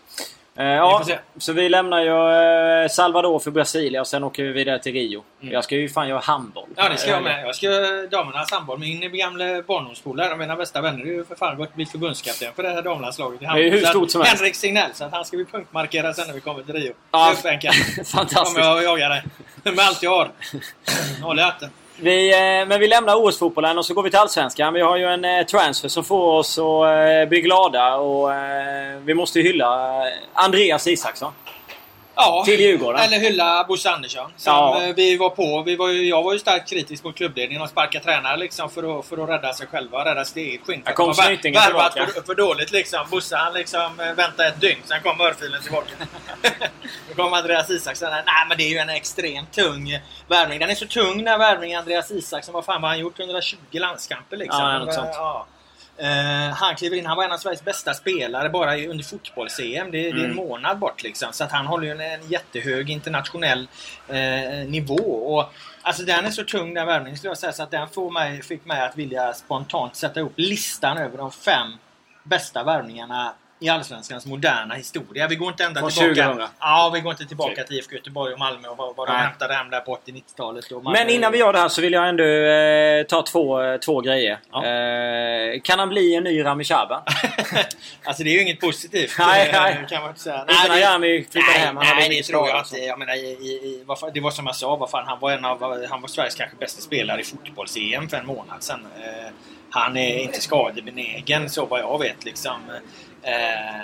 [0.59, 1.05] Eh, ja,
[1.39, 5.25] så vi lämnar ju eh, Salvador för Brasilien och sen åker vi vidare till Rio.
[5.41, 5.53] Mm.
[5.55, 6.69] Jag ska ju fan göra handboll.
[6.77, 7.47] Ja, det ska jag med.
[7.47, 8.79] Jag ska göra damernas handboll.
[8.79, 12.83] Min gamla barndomspolare, mina bästa vänner, är ju för fan blivit förbundskapten för det här
[12.83, 13.41] damlandslaget.
[13.41, 14.41] Det är hur stort som helst.
[14.41, 14.91] Henrik Signell.
[14.95, 16.93] Så att han ska vi punktmarkera sen när vi kommer till Rio.
[17.11, 18.15] Ja, Fantastiskt.
[18.35, 19.23] kommer jag jaga dig.
[19.63, 20.31] Med allt jag har.
[21.23, 21.71] Håll i hatten.
[22.01, 24.75] Vi, eh, men vi lämnar OS-fotbollen och så går vi till Allsvenskan.
[24.75, 28.31] Vi har ju en eh, transfer som får oss att eh, bli glada och
[29.05, 30.03] vi måste ju hylla
[30.33, 31.33] Andreas Isaksson.
[32.21, 33.01] Ja, till Djurgården.
[33.01, 34.31] eller hylla Bosse Andersson.
[34.37, 34.93] Som ja.
[34.97, 35.63] vi var på.
[35.63, 38.99] Vi var ju, jag var ju starkt kritisk mot klubbledningen och sparka tränare liksom för
[38.99, 40.05] att, för att rädda sig själva.
[40.05, 40.83] Rädda sitt eget skinn.
[40.85, 42.07] Här kom snytingen tillbaka.
[42.07, 43.01] För, för dåligt liksom.
[43.11, 44.81] Bosse han liksom väntade ett dygn.
[44.85, 45.91] Sen kom örfilen tillbaka.
[47.09, 48.11] Då kom Andreas Isaksson.
[48.11, 50.59] Nej men det är ju en extremt tung värvning.
[50.59, 52.55] Den är så tung den värvningen Andreas Isaksson.
[52.55, 53.21] Vad fan har han gjort?
[53.21, 54.61] 120 landskamper liksom.
[54.61, 55.11] Ja, något sånt.
[55.13, 55.47] Ja.
[56.03, 59.91] Uh, han kliver in, han var en av Sveriges bästa spelare bara under fotbolls-EM.
[59.91, 60.17] Det, mm.
[60.17, 60.37] det, är en mm.
[60.37, 61.33] månad bort liksom.
[61.33, 63.69] Så att han håller ju en, en jättehög internationell
[64.11, 65.35] uh, nivå.
[65.37, 65.53] Och,
[65.83, 68.43] alltså den är så tung den värvningen skulle jag säga så att den får mig,
[68.43, 71.69] fick mig att vilja spontant sätta ihop listan över de fem
[72.23, 75.27] bästa värvningarna i Allsvenskans moderna historia.
[75.29, 76.25] Vi går inte ända Från tillbaka.
[76.25, 76.49] 2000.
[76.61, 77.65] Ja, vi går inte tillbaka okay.
[77.65, 80.65] till IFK Göteborg och Malmö och vad, vad de hämtade hem där på 80-90-talet.
[80.85, 84.01] Men innan vi gör det här så vill jag ändå eh, ta två, eh, två
[84.01, 84.39] grejer.
[84.53, 84.67] Ja.
[84.67, 87.03] Eh, kan han bli en ny Rami Shaban?
[88.05, 89.15] alltså det är ju inget positivt.
[89.19, 89.87] nej, nej.
[89.89, 90.45] Kan man inte säga.
[90.49, 91.77] Nej, nej, Rami flyttade hem.
[91.77, 92.79] Han nej, det tror jag inte.
[92.79, 93.85] Jag menar, i, i, i,
[94.15, 94.77] det var som jag sa.
[94.77, 98.17] Vad fan, han, var en av, han var Sveriges kanske bästa spelare i fotbolls-EM för
[98.17, 98.87] en månad sedan.
[99.01, 99.33] Eh,
[99.71, 102.61] han är inte skadebenägen så vad jag vet liksom.
[103.23, 103.33] Eh,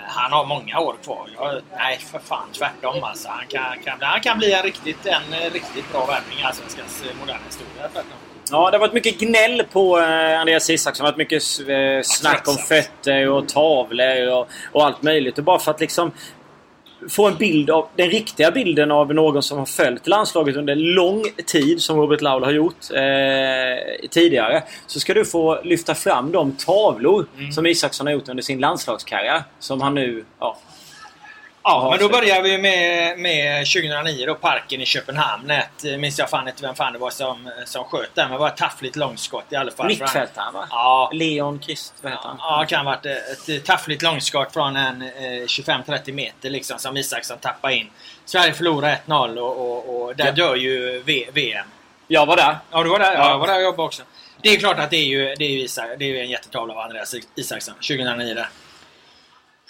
[0.07, 1.29] han har många år kvar.
[1.37, 3.29] Jag, nej, för fan tvärtom alltså.
[3.29, 7.21] Han kan, kan, han kan bli en riktigt, en riktigt bra värvning i Allsvenskans eh,
[7.21, 7.89] moderna historia.
[7.93, 8.19] Tvärtom.
[8.51, 11.05] Ja, det har varit mycket gnäll på eh, Andreas Isaksson.
[11.05, 15.39] Det har varit mycket eh, snack om fötter och tavlor och, och allt möjligt.
[15.39, 16.13] Och bara för att liksom
[17.09, 21.25] få en bild av den riktiga bilden av någon som har följt landslaget under lång
[21.47, 24.63] tid som Robert Laul har gjort eh, tidigare.
[24.87, 27.53] Så ska du få lyfta fram de tavlor mm.
[27.53, 29.43] som Isaksson har gjort under sin landslagskarriär.
[29.59, 30.59] Som han nu ja,
[31.67, 35.51] Ja, men då börjar vi med, med 2009 då, Parken i Köpenhamn.
[35.51, 38.33] Ett, eh, minns jag fan inte vem fan det var som, som sköt där, men
[38.33, 39.87] det var ett taffligt långskott i alla fall.
[39.87, 40.67] Mittfältaren va?
[40.71, 41.11] Ja.
[41.13, 42.37] Leon Krist, vad heter han?
[42.41, 45.09] Ja, kan ha varit ett, ett taffligt långskott från en eh,
[45.47, 47.91] 25-30 meter liksom som Isaksson tappade in.
[48.25, 50.33] Sverige förlorar 1-0 och, och, och, där ja.
[50.33, 51.67] dör ju v, VM.
[52.09, 52.57] Jag var där.
[52.71, 53.15] Ja, du var där.
[53.15, 54.03] Ja, jag var där och jobbade också.
[54.43, 56.31] Det är klart att det är ju, det är ju, Isak, det är ju en
[56.31, 58.49] jättetavla av Andreas Isaksson 2009 där.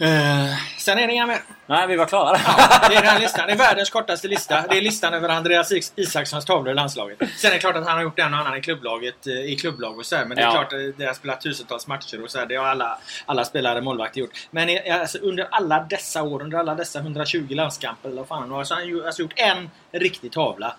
[0.00, 1.42] Uh, sen är det inga mer.
[1.66, 2.38] Nej, vi var klara.
[2.46, 3.46] Ja, det är den listan.
[3.46, 4.66] Det är världens kortaste lista.
[4.70, 7.18] Det är listan över Andreas Isakssons tavlor i landslaget.
[7.36, 9.56] Sen är det klart att han har gjort en och annan i klubblaget, eh, i
[9.56, 10.52] klubblag och så här, Men det är ja.
[10.52, 13.80] klart att det har spelat tusentals matcher och så här, Det har alla, alla spelare
[13.80, 14.48] målvakter gjort.
[14.50, 18.64] Men alltså, under alla dessa år, under alla dessa 120 landskamper eller vad fan har,
[18.64, 20.76] så har han alltså gjort en riktig tavla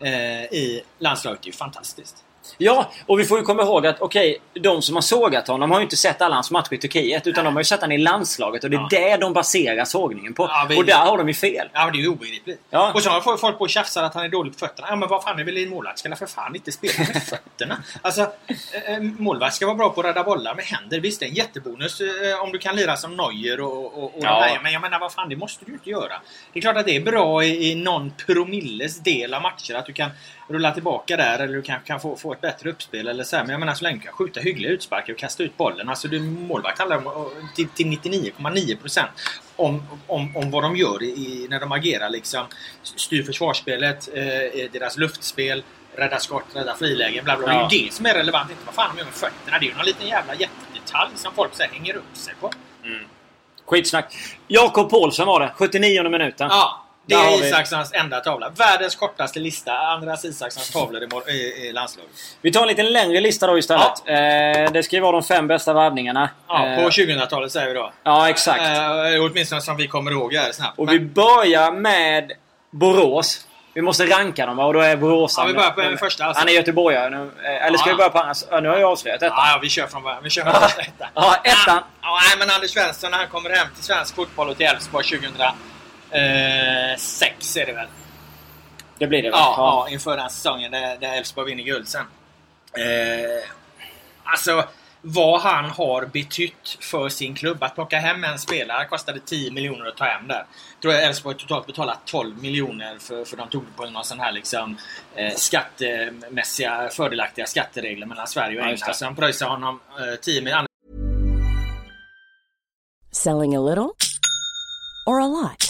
[0.00, 1.42] eh, i landslaget.
[1.42, 2.24] Det är ju fantastiskt.
[2.58, 5.70] Ja, och vi får ju komma ihåg att okej, okay, de som har sågat honom
[5.70, 7.26] har ju inte sett alla hans matcher i Turkiet.
[7.26, 8.88] Utan de har ju sett honom i landslaget och det är ja.
[8.90, 10.42] det de baserar sågningen på.
[10.42, 11.68] Ja, och där har de ju fel.
[11.72, 12.60] Ja, det är ju obegripligt.
[12.70, 12.92] Ja.
[12.94, 14.88] Och så har folk på och tjafsar att han är dålig på fötterna.
[14.90, 15.98] Ja, men vad fan är väl en målvakt?
[15.98, 17.82] Ska för fan inte spela med fötterna?
[18.02, 21.00] Alltså, eh, eh, målvakt ska vara bra på att rädda bollar med händer.
[21.00, 24.22] Visst, det är en jättebonus eh, om du kan lira som Neuer och, och, och
[24.22, 24.58] ja.
[24.62, 26.14] Men jag menar, vad fan, det måste du inte göra.
[26.52, 29.86] Det är klart att det är bra i, i någon promilles del av matcher att
[29.86, 30.10] du kan
[30.50, 33.42] rulla tillbaka där eller du kanske kan få, få ett bättre uppspel eller så här.
[33.42, 35.88] Men jag menar så länge du kan skjuta hyggliga utsparkar och kasta ut bollen.
[35.88, 39.04] Alltså du, målvakt handlar om till, till 99,9%
[39.56, 42.46] om, om, om vad de gör i, när de agerar liksom.
[42.82, 45.62] Styr försvarsspelet, eh, deras luftspel,
[45.94, 47.54] rädda skott, rädda frilägen, bla bla.
[47.54, 47.68] Ja.
[47.70, 49.58] Det är ju det som är relevant, inte vad fan de gör med fötterna.
[49.58, 52.52] Det är ju någon liten jävla jättedetalj som folk så hänger upp sig på.
[52.84, 53.04] Mm.
[53.66, 54.14] Skitsnack.
[54.48, 56.48] Jakob Paulsson var det, 79 minuten.
[56.50, 56.86] Ja.
[57.10, 58.48] Det är Isakssons enda tavla.
[58.56, 59.72] Världens kortaste lista.
[59.72, 62.10] Andreas Isakssons tavlor i, i, landslaget.
[62.40, 63.92] Vi tar en lite längre lista då istället.
[64.04, 64.12] Ja.
[64.12, 66.30] Eh, det ska ju vara de fem bästa värvningarna.
[66.48, 67.92] Ja, på 2000-talet eh, säger vi då.
[68.02, 68.60] Ja, exakt.
[68.60, 70.78] Eh, åtminstone som vi kommer ihåg här snabbt.
[70.78, 70.94] Och Men...
[70.94, 72.32] vi börjar med
[72.70, 73.46] Borås.
[73.74, 75.34] Vi måste ranka dem och då är Borås...
[75.38, 76.40] Ja, vi börjar på den första alltså.
[76.40, 77.30] Han är göteborgare nu.
[77.44, 78.32] Eh, eller ska ja, vi börja på?
[78.50, 79.36] Ja, nu har jag avslöjat ettan.
[79.36, 80.22] Ja, vi kör från början.
[80.22, 81.08] Vi kör från första ettan.
[81.14, 81.82] Ja, ettan.
[82.02, 85.32] Ja, men Anders Svensson när han kommer hem till svensk fotboll och till Elfsborg 2000
[86.10, 87.88] Eh, sex är det väl?
[88.98, 89.40] Det blir det väl?
[89.40, 89.92] Ja, ja.
[89.92, 92.06] inför den säsongen där, där Elfsborg vinner guld sen.
[92.72, 93.48] Eh,
[94.24, 94.64] alltså,
[95.02, 97.62] vad han har betytt för sin klubb.
[97.62, 100.46] Att plocka hem en spelare kostade 10 miljoner att ta hem där.
[100.82, 104.20] Tror jag Elfsborg totalt betalat 12 miljoner för, för de tog det på någon sån
[104.20, 104.76] här liksom
[105.14, 108.96] eh, skattemässiga fördelaktiga skatteregler mellan Sverige och England.
[108.96, 110.66] Så han pröjsade honom eh, 10 miljoner.
[113.12, 113.90] Selling a little
[115.06, 115.69] or a lot?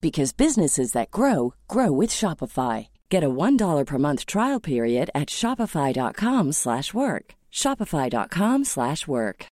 [0.00, 2.88] because businesses that grow grow with Shopify.
[3.08, 7.34] Get a $1 per month trial period at shopify.com/work.
[7.52, 9.46] shopify.com/work.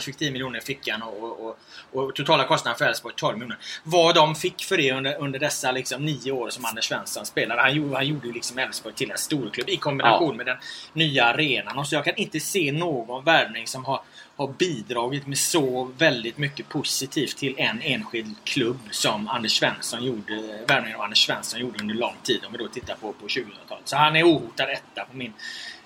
[0.00, 1.58] fick 10 miljoner i fickan och, och,
[1.92, 3.58] och, totala kostnaden för Elfsborg 12 miljoner.
[3.82, 7.60] Vad de fick för det under, under dessa liksom, nio år som Anders Svensson spelade.
[7.60, 10.36] Han, gjorde, han gjorde ju liksom Elfsborg till en storklubb i kombination ja.
[10.36, 10.56] med den
[10.92, 11.78] nya arenan.
[11.78, 14.00] Och så jag kan inte se någon värvning som har,
[14.36, 20.64] har bidragit med så väldigt mycket positivt till en enskild klubb som Anders Svensson gjorde,
[20.68, 22.44] värvningen av Anders Svensson gjorde under lång tid.
[22.46, 23.88] Om vi då tittar på, på 2000-talet.
[23.88, 25.32] Så han är ohotad etta på min,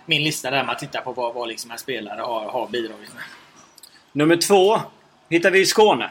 [0.06, 3.22] min lista där man tittar på vad, vad liksom en spelare har, har bidragit med.
[4.12, 4.80] Nummer två
[5.28, 6.10] hittar vi i Skåne.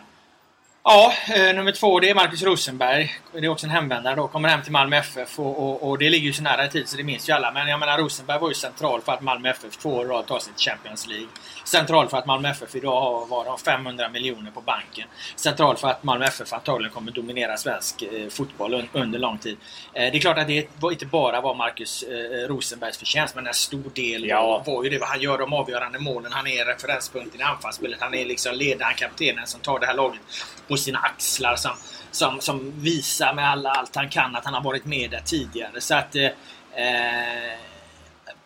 [0.83, 3.11] Ja, eh, nummer två det är Marcus Rosenberg.
[3.33, 4.27] Det är också en hemvändare då.
[4.27, 6.89] Kommer hem till Malmö FF och, och, och, det ligger ju så nära i tid
[6.89, 7.51] så det minns ju alla.
[7.51, 10.39] Men jag menar Rosenberg var ju central för att Malmö FF två år rad tar
[10.39, 11.27] sig till Champions League.
[11.65, 15.07] Central för att Malmö FF idag har, var de 500 miljoner på banken.
[15.35, 19.57] Central för att Malmö FF antagligen kommer dominera svensk eh, fotboll un, under lång tid.
[19.93, 22.03] Eh, det är klart att det inte bara var Marcus
[22.47, 24.63] Rosenbergs förtjänst men en stor del ja.
[24.65, 25.05] var, var ju det.
[25.05, 26.31] Han gör de avgörande målen.
[26.33, 28.01] Han är referenspunkten i anfallsspelet.
[28.01, 30.21] Han är liksom ledaren, kaptenen som tar det här laget
[30.69, 31.71] på sina axlar som,
[32.11, 35.81] som, som visar med alla, allt han kan att han har varit med där tidigare.
[35.81, 37.59] Så att eh, eh,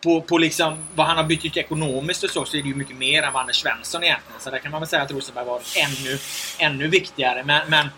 [0.02, 2.74] på, på liksom vad han har bytt ut ekonomiskt och så, så är det ju
[2.74, 4.40] mycket mer än vad Anders Svensson egentligen.
[4.40, 6.18] Så där kan man väl säga att Rosenberg var ännu,
[6.58, 7.44] ännu viktigare.
[7.44, 7.88] Men, men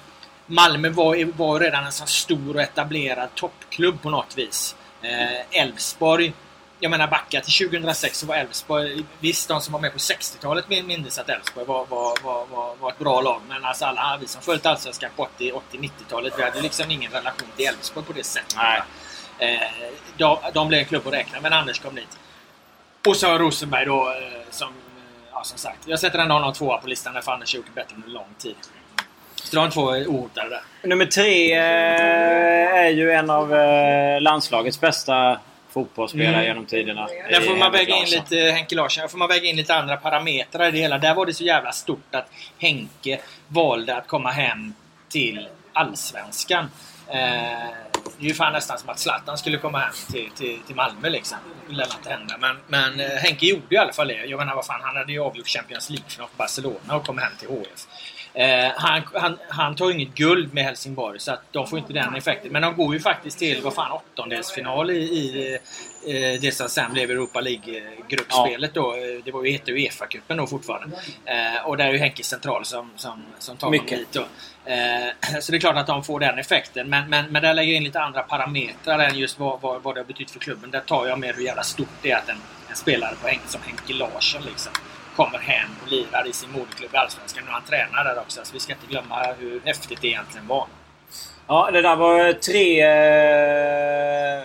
[0.46, 4.76] Malmö var, var redan en sån stor och etablerad toppklubb på något vis.
[5.02, 6.32] Eh, Elfsborg
[6.80, 10.68] jag menar backa till 2006 så var Elfsborg, visst de som var med på 60-talet
[10.68, 13.40] minns att Elfsborg var, var, var, var, var ett bra lag.
[13.48, 17.66] Men alltså alla vi som följt Allsvenskan på 80-90-talet, vi hade liksom ingen relation till
[17.66, 18.56] Elfsborg på det sättet.
[18.56, 18.82] Nej.
[19.38, 19.68] Eh,
[20.16, 22.18] de, de blev en klubb att räkna men Anders kom dit.
[23.06, 24.68] Och så Rosenberg då eh, som,
[25.32, 27.80] ja, som sagt, jag sätter ändå honom tvåa på listan för Anders har gjort det
[27.80, 28.56] bättre under lång tid.
[29.34, 30.88] Så de två ohotade där.
[30.88, 33.50] Nummer tre eh, är ju en av
[34.20, 35.40] landslagets bästa
[35.76, 36.44] fotbollsspelare mm.
[36.44, 37.08] genom tiderna.
[37.30, 39.00] Där får man väga in lite Henke Larsson.
[39.00, 40.98] Där får man väga in lite andra parametrar i det hela.
[40.98, 44.74] Där var det så jävla stort att Henke valde att komma hem
[45.08, 46.70] till Allsvenskan.
[47.08, 47.16] Eh,
[48.18, 51.08] det är ju fan nästan som att Zlatan skulle komma hem till, till, till Malmö
[51.08, 51.38] liksom.
[51.68, 52.36] Det lär inte hända.
[52.38, 54.24] Men, men eh, Henke gjorde i alla fall det.
[54.24, 57.32] Jag menar vad fan, han hade ju avgjort Champions League för Barcelona och kom hem
[57.38, 57.86] till HF.
[58.37, 62.14] Eh, han, han, han tar inget guld med Helsingborg så att de får inte den
[62.14, 62.53] effekten.
[62.53, 65.55] Men de går ju faktiskt till, vad fan, åttondelsfinal i, i
[66.07, 68.83] eh, det som sen blev Europa League-gruppspelet ja.
[68.83, 68.94] då.
[69.25, 70.96] Det var ju, hette Uefa-cupen då fortfarande.
[71.25, 73.99] Eh, och där är ju Henke central som, som, som tar Mycket.
[73.99, 74.27] dit då.
[74.64, 76.88] Eh, så det är klart att de får den effekten.
[76.88, 79.94] Men, men, men där lägger jag in lite andra parametrar än just vad, vad, vad
[79.94, 80.70] det har betytt för klubben.
[80.70, 82.38] Där tar jag med hur jävla stort det är att en,
[82.70, 84.72] en spelare på Henke, som Henke Larsson liksom
[85.16, 87.44] kommer hem och lirar i sin moderklubb i Allsvenskan.
[87.48, 88.40] Och han tränar där också.
[88.44, 90.66] Så vi ska inte glömma hur häftigt det egentligen var.
[91.46, 94.44] Ja, det där var tre eh,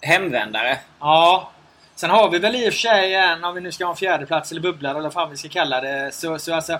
[0.00, 0.78] hemvändare.
[1.00, 1.50] Ja.
[1.94, 3.96] Sen har vi väl i och för sig en, om vi nu ska ha en
[3.96, 6.14] fjärdeplats eller bubbla eller vad fan vi ska kalla det.
[6.14, 6.78] Så, så alltså,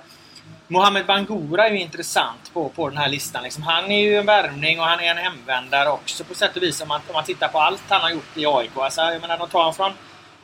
[0.68, 3.42] Mohamed Bangura är ju intressant på, på den här listan.
[3.42, 6.62] Liksom, han är ju en värvning och han är en hemvändare också på sätt och
[6.62, 8.70] vis om man, om man tittar på allt han har gjort i AIK.
[8.76, 9.92] Alltså, jag menar, de tar honom från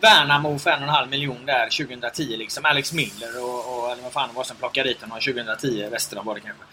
[0.01, 2.65] Värnamo för en och en halv miljon där 2010 liksom.
[2.65, 5.89] Alex Miller och, och eller vad fan det var som plockade dit honom 2010.
[5.91, 6.65] Westerholm var det kanske.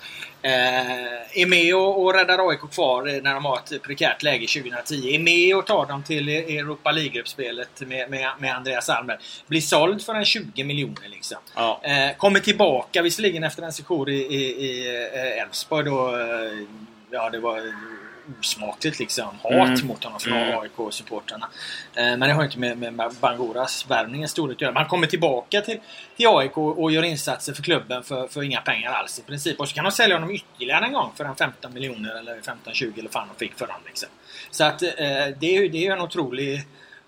[0.42, 5.16] Eh, är med och, och räddar AIK kvar när de har ett prekärt läge 2010.
[5.16, 9.20] Är med och tar dem till Europa League-gruppspelet med, med, med, Andreas Almer.
[9.48, 11.38] Blir såld för en 20 miljoner liksom.
[11.56, 11.82] Ja.
[11.84, 16.18] Eh, kommer tillbaka visserligen efter en session i, i, i eh, Elfsborg då.
[16.18, 16.68] Eh,
[17.12, 17.62] ja, det var
[18.40, 19.40] osmakligt liksom.
[19.44, 19.88] Hat mm.
[19.88, 20.60] mot honom från mm.
[20.60, 21.50] AIK-supportrarna.
[21.96, 24.72] Eh, men det har inte med, med Bangoras värvningens storlek att göra.
[24.72, 25.80] Man kommer tillbaka till,
[26.18, 29.60] till AIK och gör insatser för klubben för, för inga pengar alls i princip.
[29.60, 33.00] Och så kan de sälja honom ytterligare en gång för en 15 miljoner eller 15-20
[33.00, 33.82] eller fan de fick för honom.
[33.86, 34.10] Liksom.
[34.52, 34.90] Så att eh,
[35.40, 36.62] det, är, det är en otrolig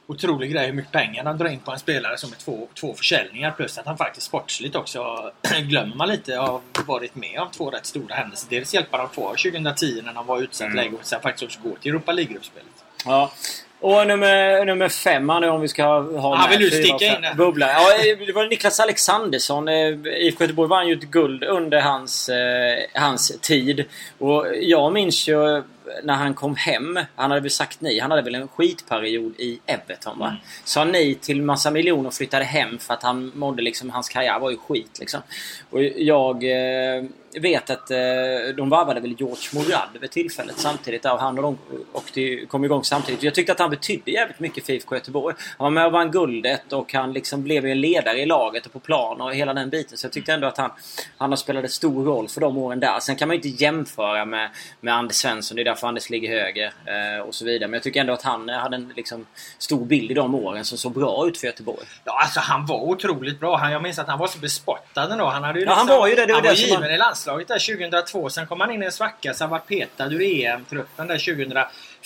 [0.07, 2.93] otrolig grej hur mycket pengar de drar in på en spelare som är två, två
[2.93, 3.51] försäljningar.
[3.51, 7.85] Plus att han faktiskt sportsligt också, glömmer man lite, har varit med om två rätt
[7.85, 8.47] stora händelser.
[8.49, 10.75] Dels hjälpa dem kvar 2010 när de var utsatt mm.
[10.75, 12.83] läge och sen faktiskt också gå till Europa League-gruppspelet.
[13.05, 13.31] Ja.
[13.79, 17.21] Och nummer, nummer fem här nu om vi ska ha Ja, vill du sticka in
[17.21, 17.33] där?
[17.33, 17.67] Bubbla.
[17.67, 19.67] Ja, det var Niklas Alexandersson.
[19.67, 23.85] Eh, IFK Göteborg vann ju ett guld under hans, eh, hans tid.
[24.17, 25.63] Och jag minns ju
[26.03, 26.99] när han kom hem.
[27.15, 27.99] Han hade väl sagt nej.
[27.99, 30.27] Han hade väl en skitperiod i Everton va?
[30.27, 30.39] Mm.
[30.63, 33.89] Sa nej till massa miljoner och flyttade hem för att han mådde liksom...
[33.89, 35.21] Hans karriär var ju skit liksom.
[35.69, 37.03] Och jag eh,
[37.39, 37.97] vet att eh,
[38.57, 41.03] de varvade väl George Morad vid tillfället samtidigt.
[41.03, 41.57] Där, och han och de
[41.93, 43.23] åkte, kom igång samtidigt.
[43.23, 45.35] Jag tyckte att han betydde jävligt mycket för IFK Göteborg.
[45.57, 48.73] Han var med och vann guldet och han liksom blev en ledare i laget och
[48.73, 49.97] på plan och hela den biten.
[49.97, 50.71] Så jag tyckte ändå att han,
[51.17, 52.99] han har spelat en stor roll för de åren där.
[52.99, 54.49] Sen kan man ju inte jämföra med,
[54.81, 55.55] med Anders Svensson.
[55.55, 57.67] Det är därför Anders ligger högre eh, och så vidare.
[57.67, 59.25] Men jag tycker ändå att han eh, hade en liksom,
[59.57, 61.85] stor bild i de åren som såg bra ut för Göteborg.
[62.03, 63.57] Ja, alltså han var otroligt bra.
[63.57, 65.25] Han, jag minns att han var så bespottad ändå.
[65.25, 66.25] Han, hade ju Ja, han liksom- var ju det.
[66.25, 68.29] Det var han det var given var- i landslaget där 2002.
[68.29, 71.17] Sen kom han in i en svacka så han var petad ur EM-truppen där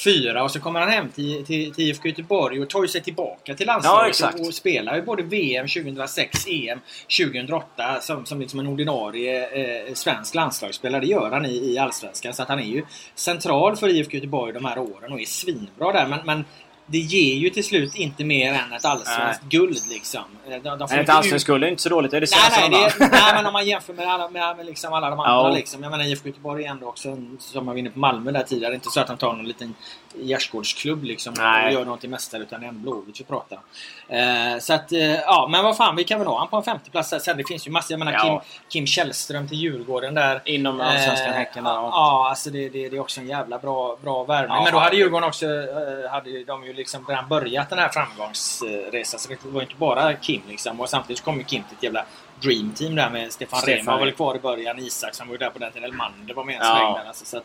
[0.04, 0.44] 2004.
[0.44, 3.68] Och så kommer han hem till, till, till IFK Göteborg och tar sig tillbaka till
[3.68, 4.40] Ja, landslaget.
[4.40, 6.80] och, och spelar ju både VM 2006, EM
[7.20, 9.48] 2008 som, som liksom en ordinarie
[9.88, 11.02] eh, svensk landslagsspelare.
[11.02, 12.34] Det gör han i, i Allsvenskan.
[12.34, 12.84] Så att han är ju
[13.16, 16.08] central för IFK Göteborg de här åren och är svinbra där.
[16.08, 16.46] Men, men
[16.92, 20.24] det ger ju till slut inte mer än ett allsvenskt guld liksom.
[20.50, 22.12] De, de Men ett allsvenskt guld är inte så dåligt.
[22.12, 24.58] Det är det Nej, nej, de det, nej, men om man jämför med alla, med,
[24.58, 25.50] med liksom alla de andra.
[25.50, 25.56] Ja.
[25.56, 25.84] Liksom.
[25.84, 28.74] Jag menar IFK Göteborg är ändå också, som jag var inne på Malmö där tidigare,
[28.74, 29.76] inte så att de tar någon liten
[30.16, 31.78] gärdsgårdsklubb liksom, Nej.
[31.78, 33.60] och gör till mästare utan det är en Blåvitt vi pratar.
[34.08, 36.64] Eh, så att, eh, ja, men vad fan, vi kan väl ha han på en
[36.64, 37.10] femteplats.
[37.20, 38.20] Sen det finns ju massor, jag menar Ja.
[38.24, 40.42] Kim, Kim Källström till Djurgården där.
[40.46, 41.72] Inom Allsvenskan, Eh, Häcken där.
[41.72, 44.56] Ja, ja, alltså det, det, det är också en jävla bra, bra värvning.
[44.58, 47.90] Ja, men då hade Djurgården också, eh, hade de ju liksom redan börjat den här
[47.90, 49.20] framgångsresan.
[49.20, 50.80] Så det var ju inte bara Kim liksom.
[50.82, 52.06] Och samtidigt kom ju Kim till ett jävla
[52.42, 54.80] Dream Team där med Stefan Stefan Rehn var väl kvar i början.
[54.80, 55.90] Isak som var ju där på den tiden.
[55.90, 56.76] Elmander var med en Ja.
[56.76, 57.08] sväng där.
[57.08, 57.44] Alltså, så att,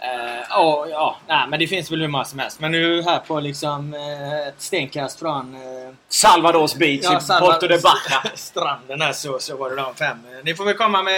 [0.00, 2.60] eh, ja, ja, nej, men det finns väl hur många som helst.
[2.60, 7.66] Men nu här på liksom eh, ett stenkast från eh, Salvadors Beach i Salva- Porto
[7.66, 8.22] de Baja.
[8.34, 10.16] stranden här så, så var det de fem.
[10.44, 11.14] Ni får väl komma med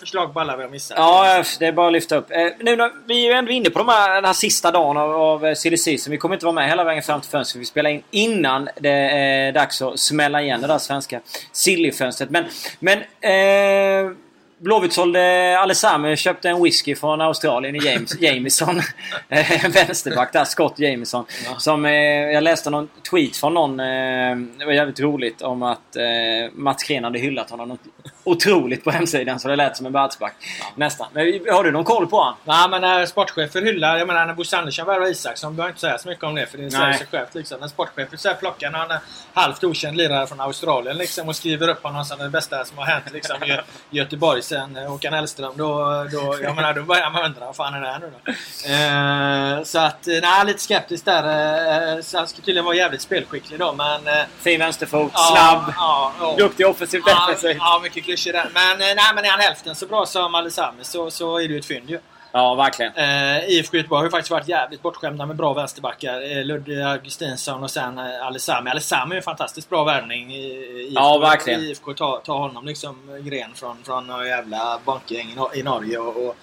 [0.00, 0.98] förslag på alla vi har missat.
[0.98, 2.28] Ja, det är bara att lyfta upp.
[2.60, 5.10] Nu när vi är ju ändå inne på de här, den här sista dagen av,
[5.16, 6.10] av silly season.
[6.10, 7.60] Vi kommer inte vara med hela vägen fram till fönstret.
[7.60, 11.20] Vi spelar in innan det är dags att smälla igen det där svenska
[11.52, 12.30] sillyfönstret.
[12.30, 12.44] Men,
[12.78, 12.98] men
[14.60, 18.80] Blåvitt sålde Alessami köpte en whisky från Australien i James, Jameson.
[19.28, 21.24] Eh, vänsterback där, Scott Jameson.
[21.58, 25.96] Som, eh, jag läste någon tweet från någon, eh, det var jävligt roligt, om att
[25.96, 26.02] eh,
[26.52, 27.80] Mats Gren hade hyllat honom något
[28.24, 29.40] otroligt på hemsidan.
[29.40, 30.34] Så det lät som en världsback.
[30.74, 31.06] Nästan.
[31.12, 32.34] Men har du någon koll på han?
[32.44, 35.98] Nej men när sportchefer hyllar, jag menar när Bosse Andersson värvade Isaksson, behöver inte säga
[35.98, 37.60] så mycket om det för det säger sig självt liksom.
[37.60, 38.98] När sportchefer så här plockar någon
[39.34, 42.84] halvt okänd lirare från Australien liksom och skriver upp honom som det bästa som har
[42.84, 43.58] hänt liksom i
[43.98, 45.52] Göteborg sen eh, Håkan Hellström.
[45.56, 45.76] Då,
[46.12, 48.32] då, jag menar, då börjar man undra vad fan är det här nu då?
[49.58, 51.96] Eh, så att, eh, nej lite skeptisk där.
[51.96, 54.06] Eh, så han ska tydligen vara jävligt spelskicklig då men...
[54.08, 56.34] Eh, Fin vänsterfot, ja, snabb, Ja, ja.
[56.38, 57.56] duktig offensivt Ja, defensivt.
[57.60, 58.48] ja, mycket klyschor där.
[58.54, 61.54] Men, eh, nej, men är han hälften så bra som Alisami så, så är det
[61.54, 61.98] ju ett fynd ju.
[62.32, 62.92] Ja, verkligen.
[62.94, 66.36] Eh, IFK Göteborg har ju faktiskt varit jävligt bortskämda med bra vänsterbackar.
[66.36, 68.70] Eh, Ludde Augustinsson och sen eh, Alisami.
[68.70, 70.32] Alisami är en fantastiskt bra värvning.
[70.90, 71.60] Ja, verkligen.
[71.60, 75.98] IFK tar, tar honom liksom eh, gren från, från jävla bankgäng i, Nor- i Norge.
[75.98, 76.36] Och, och,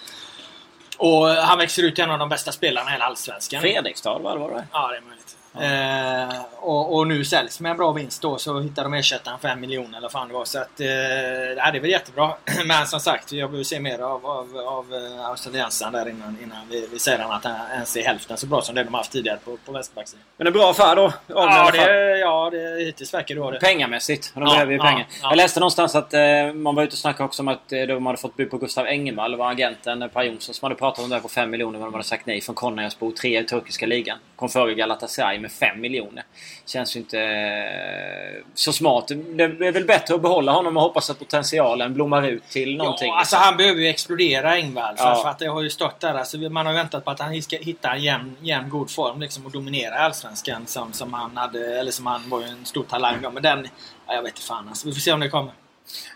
[0.97, 3.61] och han växer ut till en av de bästa spelarna i hela Allsvenskan.
[3.61, 4.67] Fredrikstad, vad var det?
[4.71, 5.36] Ja, det är möjligt.
[5.61, 9.47] Eh, och, och nu säljs med en bra vinst då så hittar de ersättaren för
[9.47, 10.45] en miljon eller vad fan det var.
[10.45, 12.33] Så att, eh, det är väl jättebra.
[12.65, 16.57] Men som sagt, jag behöver se mer av, av, av eh, australiensaren där innan, innan
[16.69, 19.11] vi, vi säger att han ens är hälften så bra som det de har haft
[19.11, 20.23] tidigare på, på vänsterbacksidan.
[20.37, 21.13] Men en bra affär då?
[21.27, 23.59] Ja, det, ja det, hittills verkar det vara det.
[23.59, 24.31] Pengamässigt.
[24.33, 25.07] De Ja, behöver ju ja, pengar.
[25.21, 25.29] ja.
[25.29, 28.05] Jag läste någonstans att eh, man var ute och snackade också om att eh, de
[28.05, 29.31] hade fått bud på Gustav Engemal.
[29.31, 31.79] Det var agenten eh, Per Jonsson som hade pratat om det här på 5 miljoner
[31.79, 33.11] men de hade sagt nej från Konyaspor.
[33.11, 34.17] Tre i turkiska ligan.
[34.35, 36.23] Kom före Galatasaray med 5 miljoner.
[36.65, 39.07] Känns ju inte eh, så smart.
[39.07, 43.07] Det är väl bättre att behålla honom och hoppas att potentialen blommar ut till någonting.
[43.07, 44.95] Ja, alltså han behöver ju explodera Engvall.
[44.97, 45.19] Ja.
[45.23, 46.13] för att det har ju stått där.
[46.13, 49.45] Alltså, man har väntat på att han ska hitta en jämn, jämn god form liksom,
[49.45, 51.79] och dominera Allsvenskan som, som han hade.
[51.79, 53.31] Eller som han var ju en stor talang då.
[53.31, 53.67] Men den...
[54.07, 54.87] Ja, jag vet inte fan alltså.
[54.87, 55.53] Vi får se om det kommer.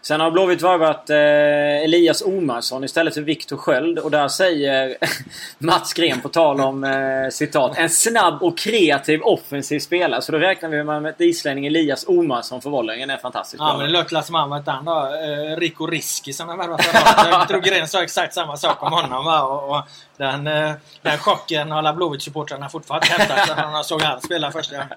[0.01, 1.17] Sen har Blåvitt värvat eh,
[1.83, 3.99] Elias Omarsson istället för Viktor Sköld.
[3.99, 4.97] Och där säger
[5.57, 10.21] Mats Gren på tal om eh, citat En snabb och kreativ offensiv spelare.
[10.21, 13.85] Så då räknar vi med att islänning Elias Omarsson för Wollringen är fantastiskt Ja, men
[13.85, 15.13] det låter som han var ett annat.
[15.13, 16.81] Eh, Rico Riski som han värvat.
[17.31, 19.25] Jag tror Gren sa exakt samma sak om honom.
[19.25, 19.43] Va?
[19.43, 19.83] Och, och
[20.17, 24.89] den, eh, den chocken har Blåvitt-supportrarna fortfarande hämtat när de såg han spela första gången.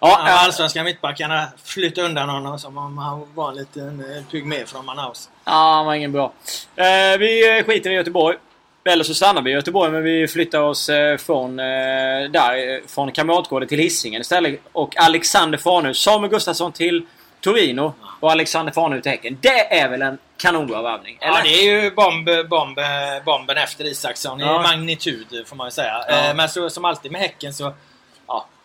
[0.00, 4.66] ja, ja, allsvenska mittbackarna flyttade undan honom som om han var en liten eh, pygmé
[4.66, 5.30] från Manaus.
[5.44, 6.32] ja, han var ingen bra.
[6.76, 8.36] Eh, vi eh, skiter i Göteborg.
[8.84, 13.78] Eller så stannar vi i Göteborg men vi flyttar oss från, där, från Kamratgården till
[13.78, 14.60] Hisingen istället.
[14.72, 15.94] Och Alexander Farnu.
[15.94, 17.06] Samuel Gustafsson till
[17.40, 19.38] Torino och Alexander Farnu till Häcken.
[19.40, 21.18] Det är väl en kanonbra värvning?
[21.20, 22.78] Ja, det är ju bomb, bomb,
[23.24, 24.60] bomben efter Isaksson Ja.
[24.60, 26.04] i magnitud får man ju säga.
[26.08, 26.34] Ja.
[26.34, 27.72] Men så, som alltid med Häcken så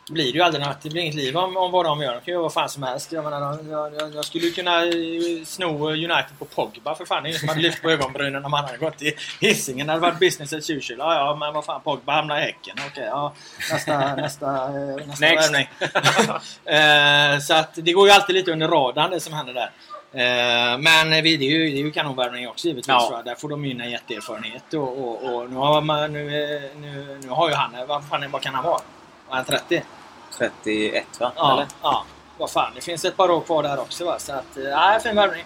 [0.10, 0.82] blir det ju aldrig något.
[0.82, 2.13] Det blir inget liv om, om vad de gör.
[2.13, 3.12] De kan göra vad fan som helst.
[3.12, 4.91] Jag, menar, jag, jag, jag skulle kunna eh,
[5.46, 7.24] sno United på Pogba för fan.
[7.24, 9.88] Det är ingen som hade lyft på ögonbrynen om han hade gått till Hisingen.
[9.88, 11.00] Det hade varit business as usual.
[11.00, 12.78] Ja, ja, men vad fan Pogba hamnar i Häcken.
[12.88, 13.34] Okej, ja.
[13.72, 15.70] Nästa, nästa, eh, nästa värvning.
[16.65, 19.72] Eh, så att det går ju alltid lite under radarn det som händer där.
[20.78, 22.88] Men vi, det är ju, det är ju kanonvärvning också givetvis.
[22.88, 23.22] Ja.
[23.26, 24.74] Där får de ju en jätteerfarenhet.
[24.74, 26.24] Och, och, och nu, har man, nu,
[26.76, 28.82] nu, nu har ju han, vad, fan, vad kan han vara?
[29.30, 29.84] Var han 30?
[30.38, 31.32] 31 va?
[31.36, 31.67] Ja, Eller?
[31.82, 32.04] ja.
[32.38, 34.19] Vad fan, det finns ett par år kvar där också va.
[34.19, 35.45] Så att, eh, nej, fin värvning.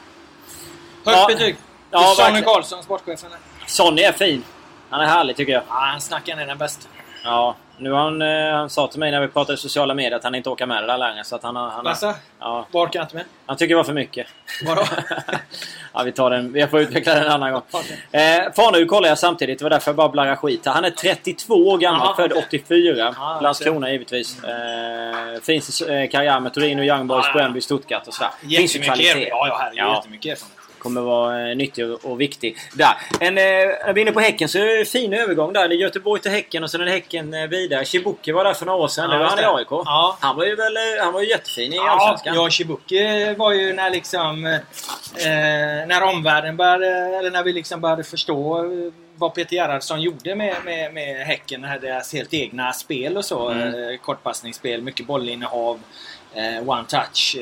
[1.05, 1.27] Högt Ja.
[1.27, 1.55] betyg.
[1.91, 2.41] Ja, Sonny.
[2.41, 3.29] Karlsson, sportchefen.
[3.67, 4.43] Sonny är fin.
[4.89, 5.63] Han är härlig tycker jag.
[5.69, 6.87] Ja, han snackar ner den bästa.
[7.23, 10.15] Ja, nu har han, eh, han sa till mig när vi pratade i sociala medier
[10.17, 11.23] att han inte åker med det där längre.
[11.23, 12.15] Så att han, har- han, Lasse?
[12.39, 13.25] ja, Var kan jag inte med?
[13.45, 14.27] han tycker det var för mycket.
[14.65, 14.83] Vadå?
[15.93, 16.53] ja, vi tar den.
[16.53, 17.61] Vi får utveckla den en annan gång.
[17.71, 17.99] Okej.
[18.11, 19.59] Eh, Farnu kollar jag samtidigt.
[19.59, 20.65] Det var därför jag bara blarrar skit.
[20.65, 22.01] Han är 32 år gammal.
[22.07, 22.43] Jaha, född okej.
[22.47, 23.13] 84.
[23.17, 24.43] Ja, Landskrona givetvis.
[24.43, 27.33] Eh, fin säs- eh, karriär med Torino, Young Boys, ja.
[27.33, 28.31] Bröndby, Stuttgart och sådär.
[28.57, 29.27] Finns ju kvalitet.
[29.29, 29.79] Ja, ja, herregud.
[29.79, 29.95] Ja.
[29.95, 30.58] Jättemycket erfarenhet.
[30.79, 32.57] Kommer vara eh, nyttig och, viktig.
[32.73, 32.93] Där.
[33.19, 35.67] En, eh, när vi är inne på Häcken så är det en fin övergång där.
[35.67, 37.85] Det är Göteborg till Häcken och sen är det Häcken eh, vidare.
[37.85, 39.09] Chibuki var där för några år sedan.
[39.09, 39.43] Ja, nu var han i.
[39.45, 39.67] AIK.
[39.71, 40.17] Ja.
[40.19, 42.35] Han var ju väl eh, han var ju jättefin i Ja, Allsvenskan.
[42.35, 44.45] ja, Chibuki var ju när liksom...
[44.45, 44.59] Eh,
[45.87, 46.87] när omvärlden började...
[46.87, 51.61] Eller när vi liksom började förstå eh, vad Peter Gerhardsson gjorde med, med, med Häcken.
[51.61, 53.49] Deras helt egna spel och så.
[53.49, 53.67] Mm.
[53.67, 55.79] Eh, kortpassningsspel, mycket bollinnehav,
[56.33, 57.37] eh, one touch.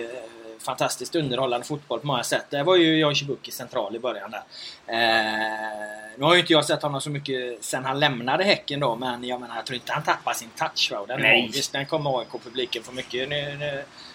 [0.67, 2.45] Fantastiskt underhållande fotboll på många sätt.
[2.49, 4.43] Där var ju John Chibuki central i början där.
[4.87, 8.95] Eh, nu har ju inte jag sett honom så mycket sen han lämnade Häcken då,
[8.95, 10.91] men jag menar jag tror inte han tappar sin touch.
[10.91, 11.05] Va?
[11.07, 11.41] Den, Nej.
[11.41, 11.71] magisk.
[11.71, 13.29] den kommer AIK-publiken få mycket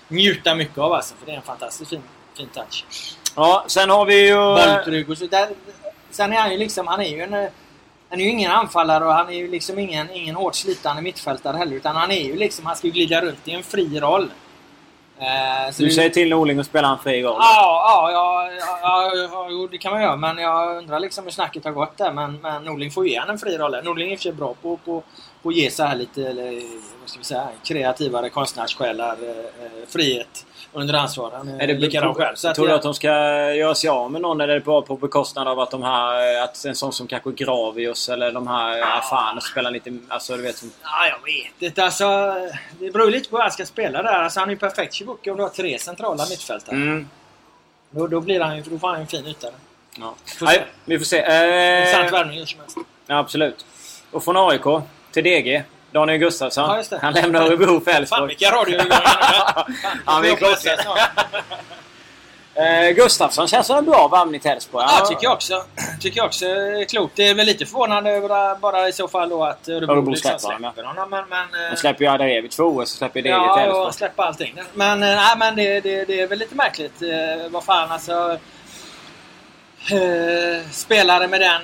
[0.08, 2.02] njuta mycket av alltså, för det är en fantastiskt fin,
[2.36, 2.84] fin touch.
[3.36, 4.34] Ja, sen har vi ju...
[4.34, 5.48] Bolltrygg och så där.
[6.10, 7.48] Sen är han ju liksom, han är ju en...
[8.10, 11.56] Han är ju ingen anfallare och han är ju liksom ingen, ingen hårt slitande mittfältare
[11.56, 11.76] heller.
[11.76, 14.30] Utan han är ju liksom, han ska ju glida runt i en fri roll.
[15.22, 17.36] Eh, Du säger till Norling att spela en fri roll.
[17.38, 18.50] Ja, ja,
[18.82, 20.16] ja, ja, det kan man göra.
[20.16, 22.12] Men jag undrar liksom hur snacket har gått där.
[22.12, 23.84] Men, men Norling får ju ge han en fri roll.
[23.84, 25.02] Norling är i bra på, på,
[25.42, 26.52] på att ge så här lite, eller,
[27.00, 31.30] vad ska vi säga, kreativare konstnärssjälar eh, eh, frihet under ansvar.
[31.34, 32.34] Han är, Är det likadan själv.
[32.36, 33.08] Så tror du att de ska
[33.54, 36.42] göra sig av med någon eller är det bara på bekostnad av att de här...
[36.44, 39.98] Att en sån som kanske Gravius eller de här Afan spelar lite...
[40.08, 40.70] Alltså du vet som...
[40.82, 41.84] Ja, jag vet inte.
[41.84, 42.04] Alltså,
[42.78, 44.12] det beror ju lite på hur han ska spela där.
[44.12, 46.76] Alltså, han är ju perfekt Chibuki om du har tre centrala mittfältare.
[46.76, 47.08] Mm.
[47.90, 49.48] Då, då, blir han ju, då får han en fin yta.
[49.98, 50.14] Ja.
[50.38, 50.46] Får.
[50.46, 51.18] Nej, vi får se.
[51.18, 52.76] Eh, Intressant värvning hur som helst.
[53.06, 53.66] ja, absolut.
[54.10, 55.64] Och från AIK till DG.
[55.92, 56.76] Daniel Gustafsson.
[56.76, 56.98] Ja, det.
[57.02, 58.26] Han lämnar Örebro för Fan Elfsborg.
[58.28, 59.52] vilka radioövergångar.
[59.82, 60.76] Fan, Ja, vi får jag klockar.
[60.76, 61.26] passa snart.
[62.54, 64.84] Eh, Gustafsson känns som en bra värvning till Elfsborg.
[64.88, 65.64] Ja, tycker jag också.
[66.00, 67.16] Tycker jag också är klokt.
[67.16, 70.38] Det är väl lite förvånande över bara i så fall då att Örebro, Örebro liksom
[70.38, 71.06] släpper honom, släpper.
[71.10, 73.86] Men, men, eh, De släpper ju Adarevi två år så släpper till Ja, Elfsborg.
[73.86, 74.54] och släppa allting.
[74.74, 77.02] Men, eh, nej, men det, det, det är väl lite märkligt.
[77.02, 78.38] Eh, vad fan alltså...
[79.90, 81.62] Eh, spelare med den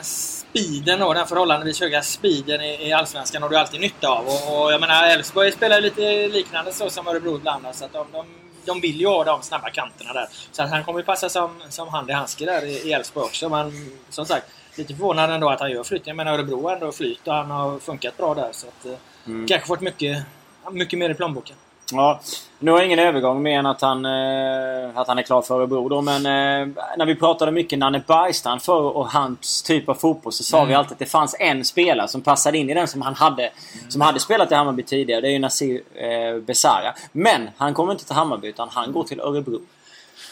[0.50, 4.26] speeden och den förhållandevis höga speeden i, i Allsvenskan har du alltid nytta av.
[4.26, 7.66] Och, och jag menar Elfsborg spelar lite liknande så som Örebro ibland.
[7.72, 8.26] Så att de, de,
[8.64, 10.26] de vill ju ha de snabba kanterna där.
[10.52, 13.48] Så att han kommer ju passa som, som hand i handske där i Elfsborg också.
[13.48, 13.72] Men
[14.10, 16.16] som sagt, lite förvånad ändå att han gör flytten.
[16.16, 18.48] Men Örebro har ändå flyt och han har funkat bra där.
[18.52, 18.92] Så att, eh,
[19.26, 19.46] Mm.
[19.46, 20.22] kanske fått mycket,
[20.70, 21.56] mycket mer i plånboken.
[21.92, 22.20] Ja,
[22.58, 25.54] nu har jag ingen övergång mer än att han, eh, att han är klar för
[25.60, 26.00] Örebro då.
[26.02, 30.44] Men eh, när vi pratade mycket Nanne Bergstrand för och hans typ av fotboll så
[30.44, 33.14] sa vi alltid att det fanns en spelare som passade in i den som han
[33.14, 33.50] hade.
[33.88, 35.20] Som hade spelat i Hammarby tidigare.
[35.20, 36.94] Det är ju Nasir eh, Besara.
[37.12, 39.60] Men han kommer inte till Hammarby utan han går till Örebro.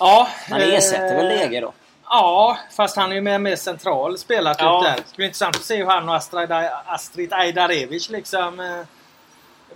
[0.00, 1.72] Ja, Han ersätter väl eh, Lege då?
[2.08, 4.82] Ja, fast han är ju mer, mer central spelat Ja.
[4.82, 4.90] där.
[4.96, 6.48] Det ska bli intressant att se hur han och Astrid,
[6.86, 8.66] Astrid Ajdarevic liksom eh,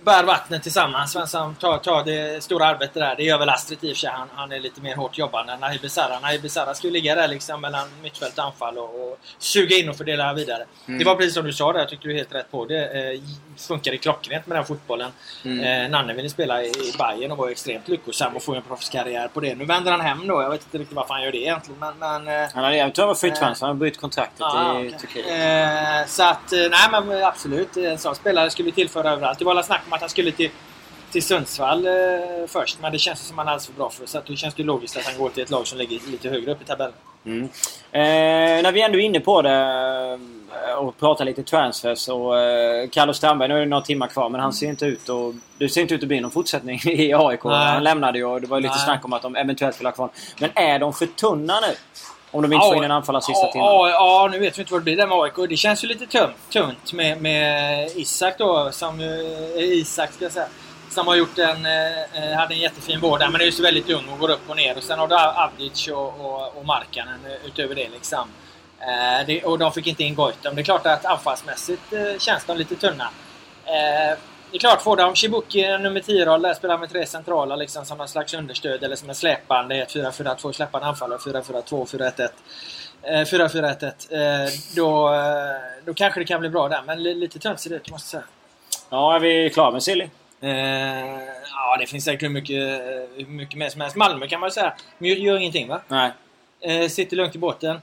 [0.03, 1.15] bär vattnet tillsammans.
[1.15, 3.15] Vem som tar, tar det stora arbetet där.
[3.15, 4.09] Det gör väl Astrid i och för sig.
[4.09, 6.19] Han, han är lite mer hårt jobbande än Nahir Besara.
[6.19, 9.95] Nahir Besara ju ligga där liksom mellan mittfält och anfall och, och suga in och
[9.95, 10.65] fördela vidare.
[10.87, 10.99] Mm.
[10.99, 11.79] Det var precis som du sa där.
[11.79, 13.13] Jag tyckte du helt rätt på det.
[13.13, 13.21] Eh,
[13.57, 15.11] funkade klockrent med den fotbollen.
[15.45, 15.83] Mm.
[15.85, 19.27] Eh, Nanne ville spela i, i Bayern och var extremt lyckosam och få en proffskarriär
[19.27, 19.55] på det.
[19.55, 20.41] Nu vänder han hem då.
[20.41, 21.79] Jag vet inte riktigt varför han gör det egentligen.
[21.79, 23.65] Men, men, eh, Han tror det var fritt fönster.
[23.65, 24.99] Han har bytt kontraktet Ja, i okej.
[24.99, 25.25] Turkiet.
[25.27, 27.77] Eh, så att, eh, nej men absolut.
[27.77, 29.39] En sån spelare skulle tillföra överallt.
[29.39, 30.49] Det var alla snack om att han skulle till,
[31.11, 31.93] till Sundsvall eh,
[32.47, 32.77] först.
[32.81, 34.05] Men det känns som han är alldeles för bra för.
[34.05, 36.29] Så att då känns det logiskt att han går till ett lag som ligger lite
[36.29, 36.93] högre upp i tabellen.
[37.25, 37.43] Mm.
[37.91, 40.19] Eh, när vi ändå är inne på det.
[40.77, 42.09] och prata lite transfers.
[42.09, 45.09] Och, eh, Carlos Strandberg, nu är det några timmar kvar, men han ser inte ut
[45.09, 45.35] att...
[45.57, 47.43] Det ser inte ut att bli någon fortsättning i AIK.
[47.43, 47.55] Nej.
[47.55, 48.83] Han lämnade ju och det var lite Nej.
[48.85, 50.09] snack om att de eventuellt vill ha kvar
[50.39, 51.75] Men är de för tunna nu?
[52.31, 53.67] Om de inte får in en anfallare sista timmen.
[53.67, 55.49] ja, nu vet vi inte vad det blir där med AIK.
[55.49, 60.31] Det känns ju lite tunt, tunt med, med Isak då, som eh, Isak ska jag
[60.31, 60.47] säga.
[60.89, 63.89] Som har gjort en, eh, hade en jättefin vår där, men är ju så väldigt
[63.89, 64.77] ung och går upp och ner.
[64.77, 68.27] Och sen har du Avdic och, och, och Markkanen eh, utöver det liksom.
[68.79, 70.55] Eh, det, och de fick inte in Goitom.
[70.55, 73.09] Det är klart att anfallsmässigt eh, känns de lite tunna.
[73.65, 74.17] Eh,
[74.51, 77.97] det är klart, får de Shibuki nummer 10-roll där, spelar med tre centrala liksom som
[77.97, 82.29] någon slags understöd eller som en släpande, ett 4-4-2, släppande anfallare, 4-4-2, 4-1-1.
[83.03, 84.45] Eh, 4-4-1-1.
[84.45, 85.21] Eh, då, eh,
[85.85, 88.17] då kanske det kan bli bra där, men li- lite tunt ser det ut måste
[88.17, 88.83] jag säga.
[88.89, 90.09] Ja, är vi klara med Silly?
[90.41, 90.49] Eh,
[91.51, 92.57] ja, det finns säkert hur mycket,
[93.15, 93.95] hur mycket mer som helst.
[93.95, 95.81] Malmö kan man ju säga, men gör, ingenting va?
[95.87, 96.11] Nej.
[96.61, 97.81] Eh, sitter lugnt i båten.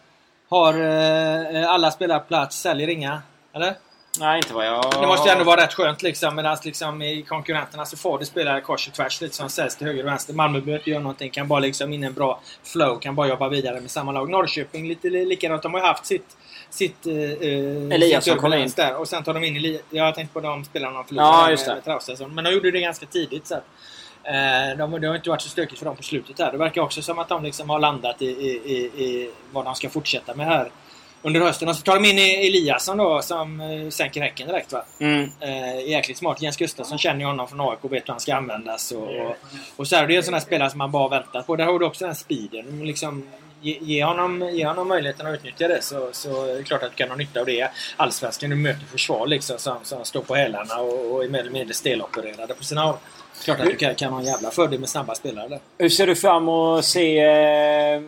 [0.49, 3.23] Har eh, alla spelare plats, säljer inga.
[3.55, 3.75] Eller?
[4.21, 4.85] Nej, inte vad jag...
[5.01, 6.37] Det måste ju ändå vara rätt skönt liksom.
[6.37, 9.21] Medan liksom, i konkurrenterna så får du spelare kors och tvärs.
[9.21, 10.35] Lite som säljs till höger och vänster.
[10.35, 11.31] Malmö behöver inte göra någonting.
[11.31, 12.99] Kan bara liksom in en bra flow.
[13.01, 14.31] Kan bara jobba vidare med samma lag.
[14.31, 15.62] Norrköping lite li- likadant.
[15.62, 16.37] De har ju haft sitt...
[16.71, 17.07] Sitt...
[17.07, 18.73] Eh, eh, Eliasson sitt kom in.
[18.77, 18.97] Där.
[18.97, 19.83] Och sen tar de in Elias.
[19.91, 21.71] Jag tänkte på de spelarna de Ja, förlorade just det.
[21.71, 22.35] med, med Traustason.
[22.35, 23.47] Men de gjorde det ganska tidigt.
[23.47, 23.64] Så att,
[24.25, 26.53] eh, de, det har inte varit så stökigt för dem på slutet här.
[26.53, 29.75] Det verkar också som att de liksom har landat i, i, i, i vad de
[29.75, 30.71] ska fortsätta med här
[31.23, 31.69] under hösten.
[31.69, 34.85] Och så tar de in Eliasson då som eh, sänker häcken direkt va.
[34.99, 35.31] Mm.
[35.41, 36.43] Eh, jäkligt smart.
[36.43, 38.93] Jens Gustafsson känner ju honom från AIK och vet hur han ska användas.
[38.93, 39.37] Och, och,
[39.77, 41.57] och så är det ju en sån här spelare som man bara väntar på.
[41.57, 42.87] Där har du också den speeden.
[42.87, 43.25] Liksom,
[43.61, 46.91] ge, ge, honom, ge honom möjligheten att utnyttja det så, så är det klart att
[46.91, 47.71] du kan ha nytta av det.
[47.97, 51.51] Allsvenskan, du möter försvar liksom som, som står på hälarna och, och är mer eller
[51.51, 52.97] mindre stelopererade på sina håll.
[53.45, 55.59] Klart att du kan, kan ha en jävla fördel med snabba spelare.
[55.79, 58.01] Hur ser du fram att se eh,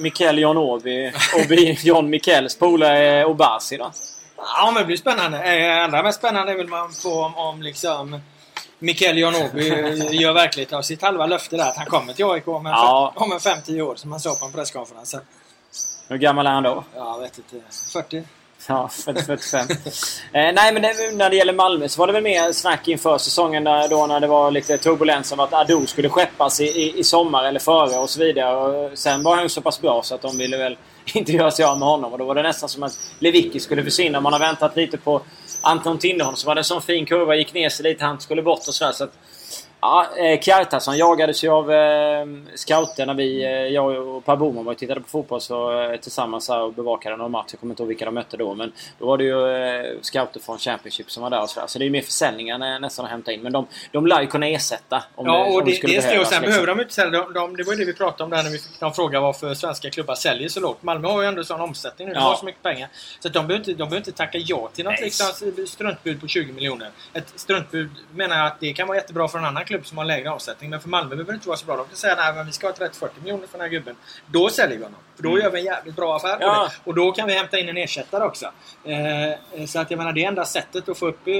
[0.00, 1.50] Mikael, John Åby och
[1.84, 3.92] John Mikels polare eh, Obasi då?
[4.36, 5.38] Ja, men det blir spännande.
[5.38, 8.20] Eh, Allra mest spännande är väl man få om, om liksom
[8.84, 9.68] Mikael Janoby
[10.16, 13.12] gör verklighet av sitt halva löfte där att han kommer till AIK om en, Ja.
[13.14, 15.14] fem- om en 5-10 år som han sa på en presskonferens.
[16.08, 16.84] Hur gammal är han då?
[16.96, 17.56] Ja, jag vet inte.
[17.92, 18.22] 40?
[18.68, 19.66] Ja, 45.
[19.70, 19.76] eh,
[20.32, 23.64] nej, men det, när det gäller Malmö så var det väl mer snack inför säsongen
[23.64, 27.04] där, då när det var lite turbulens om att Ado skulle skeppas i, i, i
[27.04, 28.56] sommar eller före och så vidare.
[28.56, 30.76] Och sen var han ju så pass bra så att de ville väl
[31.14, 32.12] inte göra sig av med honom.
[32.12, 34.20] Och då var det nästan som att Lewicki skulle försvinna.
[34.20, 35.20] Man har väntat lite på
[35.64, 38.68] Anton Tinnerholm som hade en sån fin kurva, gick ner sig lite, han skulle bort
[38.68, 38.92] och sådär.
[38.92, 39.18] Så att,
[39.84, 44.72] Ja, eh, Kjartansson jagades ju av eh, när vi, eh, jag och Per Boman var
[44.72, 47.46] och tittade på fotboll så, eh, tillsammans här och bevakade någon match.
[47.50, 48.54] Jag kommer inte ihåg vilka de mötte då.
[48.54, 51.66] Men då var det ju eh, scouter från Championship som var där och sådär.
[51.66, 53.42] Så det är ju mer försäljningar nästan att hämta in.
[53.42, 56.14] Men de, de lär ju kunna ersätta om Ja, det, och det det, det är
[56.14, 56.20] det.
[56.20, 56.42] Och sen liksom.
[56.42, 57.20] behöver de inte sälja.
[57.20, 59.20] De, de, det var ju det vi pratade om där när vi fick någon fråga
[59.20, 60.82] varför svenska klubbar säljer så lågt.
[60.82, 62.14] Malmö har ju ändå sån omsättning nu.
[62.14, 62.26] De Ja.
[62.26, 62.88] har så mycket pengar.
[63.20, 65.26] Så de behöver inte, de behöver inte tacka ja till något liksom,
[65.66, 66.88] struntbud på 20 miljoner.
[67.12, 70.04] Ett struntbud menar jag att det kan vara jättebra för en annan klubb som har
[70.04, 70.70] lägre omsättning.
[70.70, 71.76] Men för Malmö behöver det inte vara så bra.
[71.76, 73.96] De kan säga nej men vi ska ha 30-40 miljoner för den här gubben.
[74.26, 74.98] Då säljer vi honom.
[75.16, 76.54] För då gör vi en jävligt bra affär på Mm.
[76.56, 76.62] Ja.
[76.64, 76.90] det.
[76.90, 78.46] Och då kan vi hämta in en ersättare också.
[78.84, 81.34] Eh, så att jag menar det är enda sättet att få upp eh,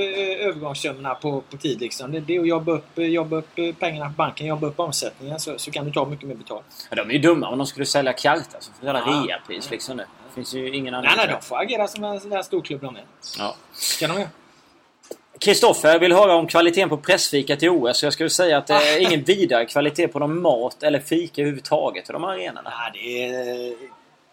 [0.47, 1.80] övergångssummorna på, på tid.
[1.80, 2.12] Liksom.
[2.12, 4.80] Det, det är att jobba upp, eh, jobba upp eh, pengarna på banken, jobba upp
[4.80, 6.64] omsättningen så, så kan du ta mycket mer betalt.
[6.91, 9.24] Ja, de är ju dumma om de skulle sälja Kjartansson för jävla Ja.
[9.28, 10.03] reapris liksom nu.
[10.28, 12.43] Det finns ju ingen Nej, anledning nej, till de får agera som en sån där
[12.43, 13.05] storklubb de är.
[13.39, 13.57] Ja.
[14.01, 14.30] kan de göra.
[15.45, 18.03] Kristoffer vill höra om kvaliteten på pressfika till OS.
[18.03, 22.07] Jag skulle säga att det är ingen vidare kvalitet på någon mat eller fika överhuvudtaget
[22.07, 22.72] för de här arenorna.
[22.78, 23.74] Nej, det är...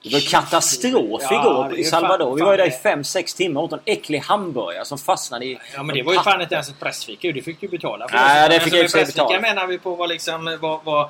[0.03, 2.35] Det var katastrof Ja, igår i fan- Salvador.
[2.35, 2.89] Vi var ju där i det.
[2.89, 5.59] 5-6 timmar och åt en äcklig hamburgare som fastnade i...
[5.75, 7.33] Ja men det var ju fan inte ens ett pressfika ju.
[7.33, 8.17] Det fick du betala för.
[8.17, 9.41] Nej, det fick som jag i sig pressfika betala.
[9.41, 10.57] menar vi på vad liksom...
[10.61, 11.09] Vad, vad,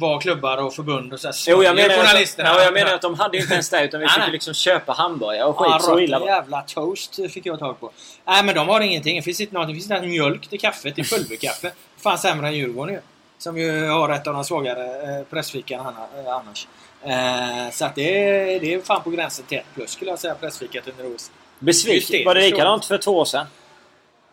[0.00, 2.48] vad klubbar och förbund och så här, Jo, jag menar, att, journalisterna.
[2.48, 5.44] ja, jag menar att de hade inte ens det utan vi fick liksom köpa hamburgare
[5.44, 5.68] och skit.
[5.72, 7.90] Ja, så illa var jävla toast fick jag tag på.
[8.24, 9.16] Nej men de har ingenting.
[9.16, 9.68] Det finns inte något.
[9.68, 10.94] Det finns inte ens mjölk till kaffet.
[10.94, 11.72] Till pulverkaffe.
[12.02, 13.00] Fan sämre än Djurgården ju.
[13.38, 16.66] Som ju har ett av de svagare eh, pressfikan eh, annars.
[17.02, 20.18] Eh, så att det är, det är fan på gränsen till 1 plus skulle jag
[20.18, 21.30] säga pressfikat under OS.
[21.58, 22.18] Besviken.
[22.18, 23.46] det, Var det likadant för två år sedan?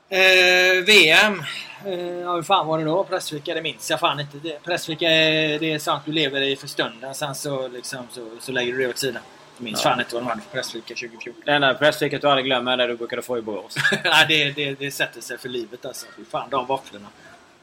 [0.09, 1.43] Eh, VM.
[1.85, 3.03] Eh, ja, hur fan var det då?
[3.03, 4.37] Pressfika, det minns jag fan inte.
[4.37, 7.15] Det, pressfika är, det är sånt du lever i för stunden.
[7.15, 9.21] Sen så, liksom, så, så lägger du det åt sidan.
[9.57, 9.89] Jag minns Ja.
[9.89, 11.41] fan inte vad de hade för pressfika 2014.
[11.45, 13.75] Det enda pressfikat du aldrig glömmer är det du brukade få i Borås.
[14.03, 16.05] Nej, det, det, det sätter sig för livet alltså.
[16.17, 17.07] Fy fan, de våfflorna.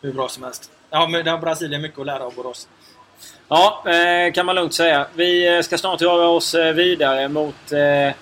[0.00, 0.70] Hur bra som helst.
[0.90, 2.68] Ja, men det har Brasilien mycket att lära av Borås.
[3.48, 5.06] Ja, eh, kan man lugnt säga.
[5.14, 8.14] Vi eh, ska snart röra oss eh, vidare mot, eh,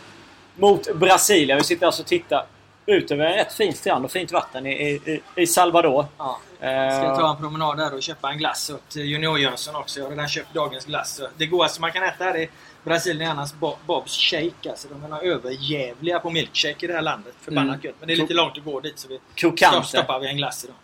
[0.56, 1.58] mot Brasilien.
[1.58, 2.44] Vi sitter alltså och tittar
[2.90, 6.06] ut över rätt fin strand och fint vatten i, i, i Salvador.
[6.18, 6.40] Ja.
[6.60, 9.98] Eh, Ska ta en promenad där och köpa en glass åt Junior Jönsson också.
[10.00, 11.20] Jag har redan köpt dagens glass.
[11.36, 12.48] Det godaste man kan äta här i
[12.84, 14.70] Brasilien är annars Bo- Bob's Shake.
[14.70, 17.34] Alltså, de är överjävliga på milkshake i det här landet.
[17.40, 17.80] Förbannat Mm.
[17.86, 17.94] gött.
[18.00, 19.88] Men det är lite långt att gå dit så vi Krokante.
[19.88, 20.76] stoppar vi en glass idag.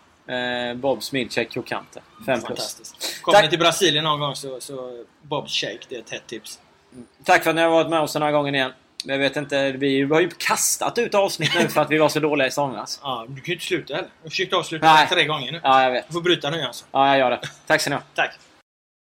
[0.69, 2.01] Eh, Bob's Milkshake Krokante.
[2.25, 2.93] 5 plus.
[3.21, 6.59] Kommer ni till Brasilien någon gång så, så Bob's Shake, det är ett hett tips.
[7.23, 8.71] Tack för att ni har varit med oss den här gången igen.
[9.09, 12.19] Jag vet inte, vi har ju kastat ut avsnitt nu för att vi var så
[12.19, 12.99] dåliga i somras.
[13.03, 14.09] Ja, du kan ju inte sluta heller.
[14.21, 15.07] Jag har försökt avsluta Nej.
[15.07, 15.59] tre gånger nu.
[15.63, 16.07] Ja, jag vet.
[16.07, 16.85] Du får bryta nu alltså.
[16.91, 17.39] Ja, jag gör det.
[17.67, 18.03] Tack så ni ha.
[18.15, 18.31] Tack.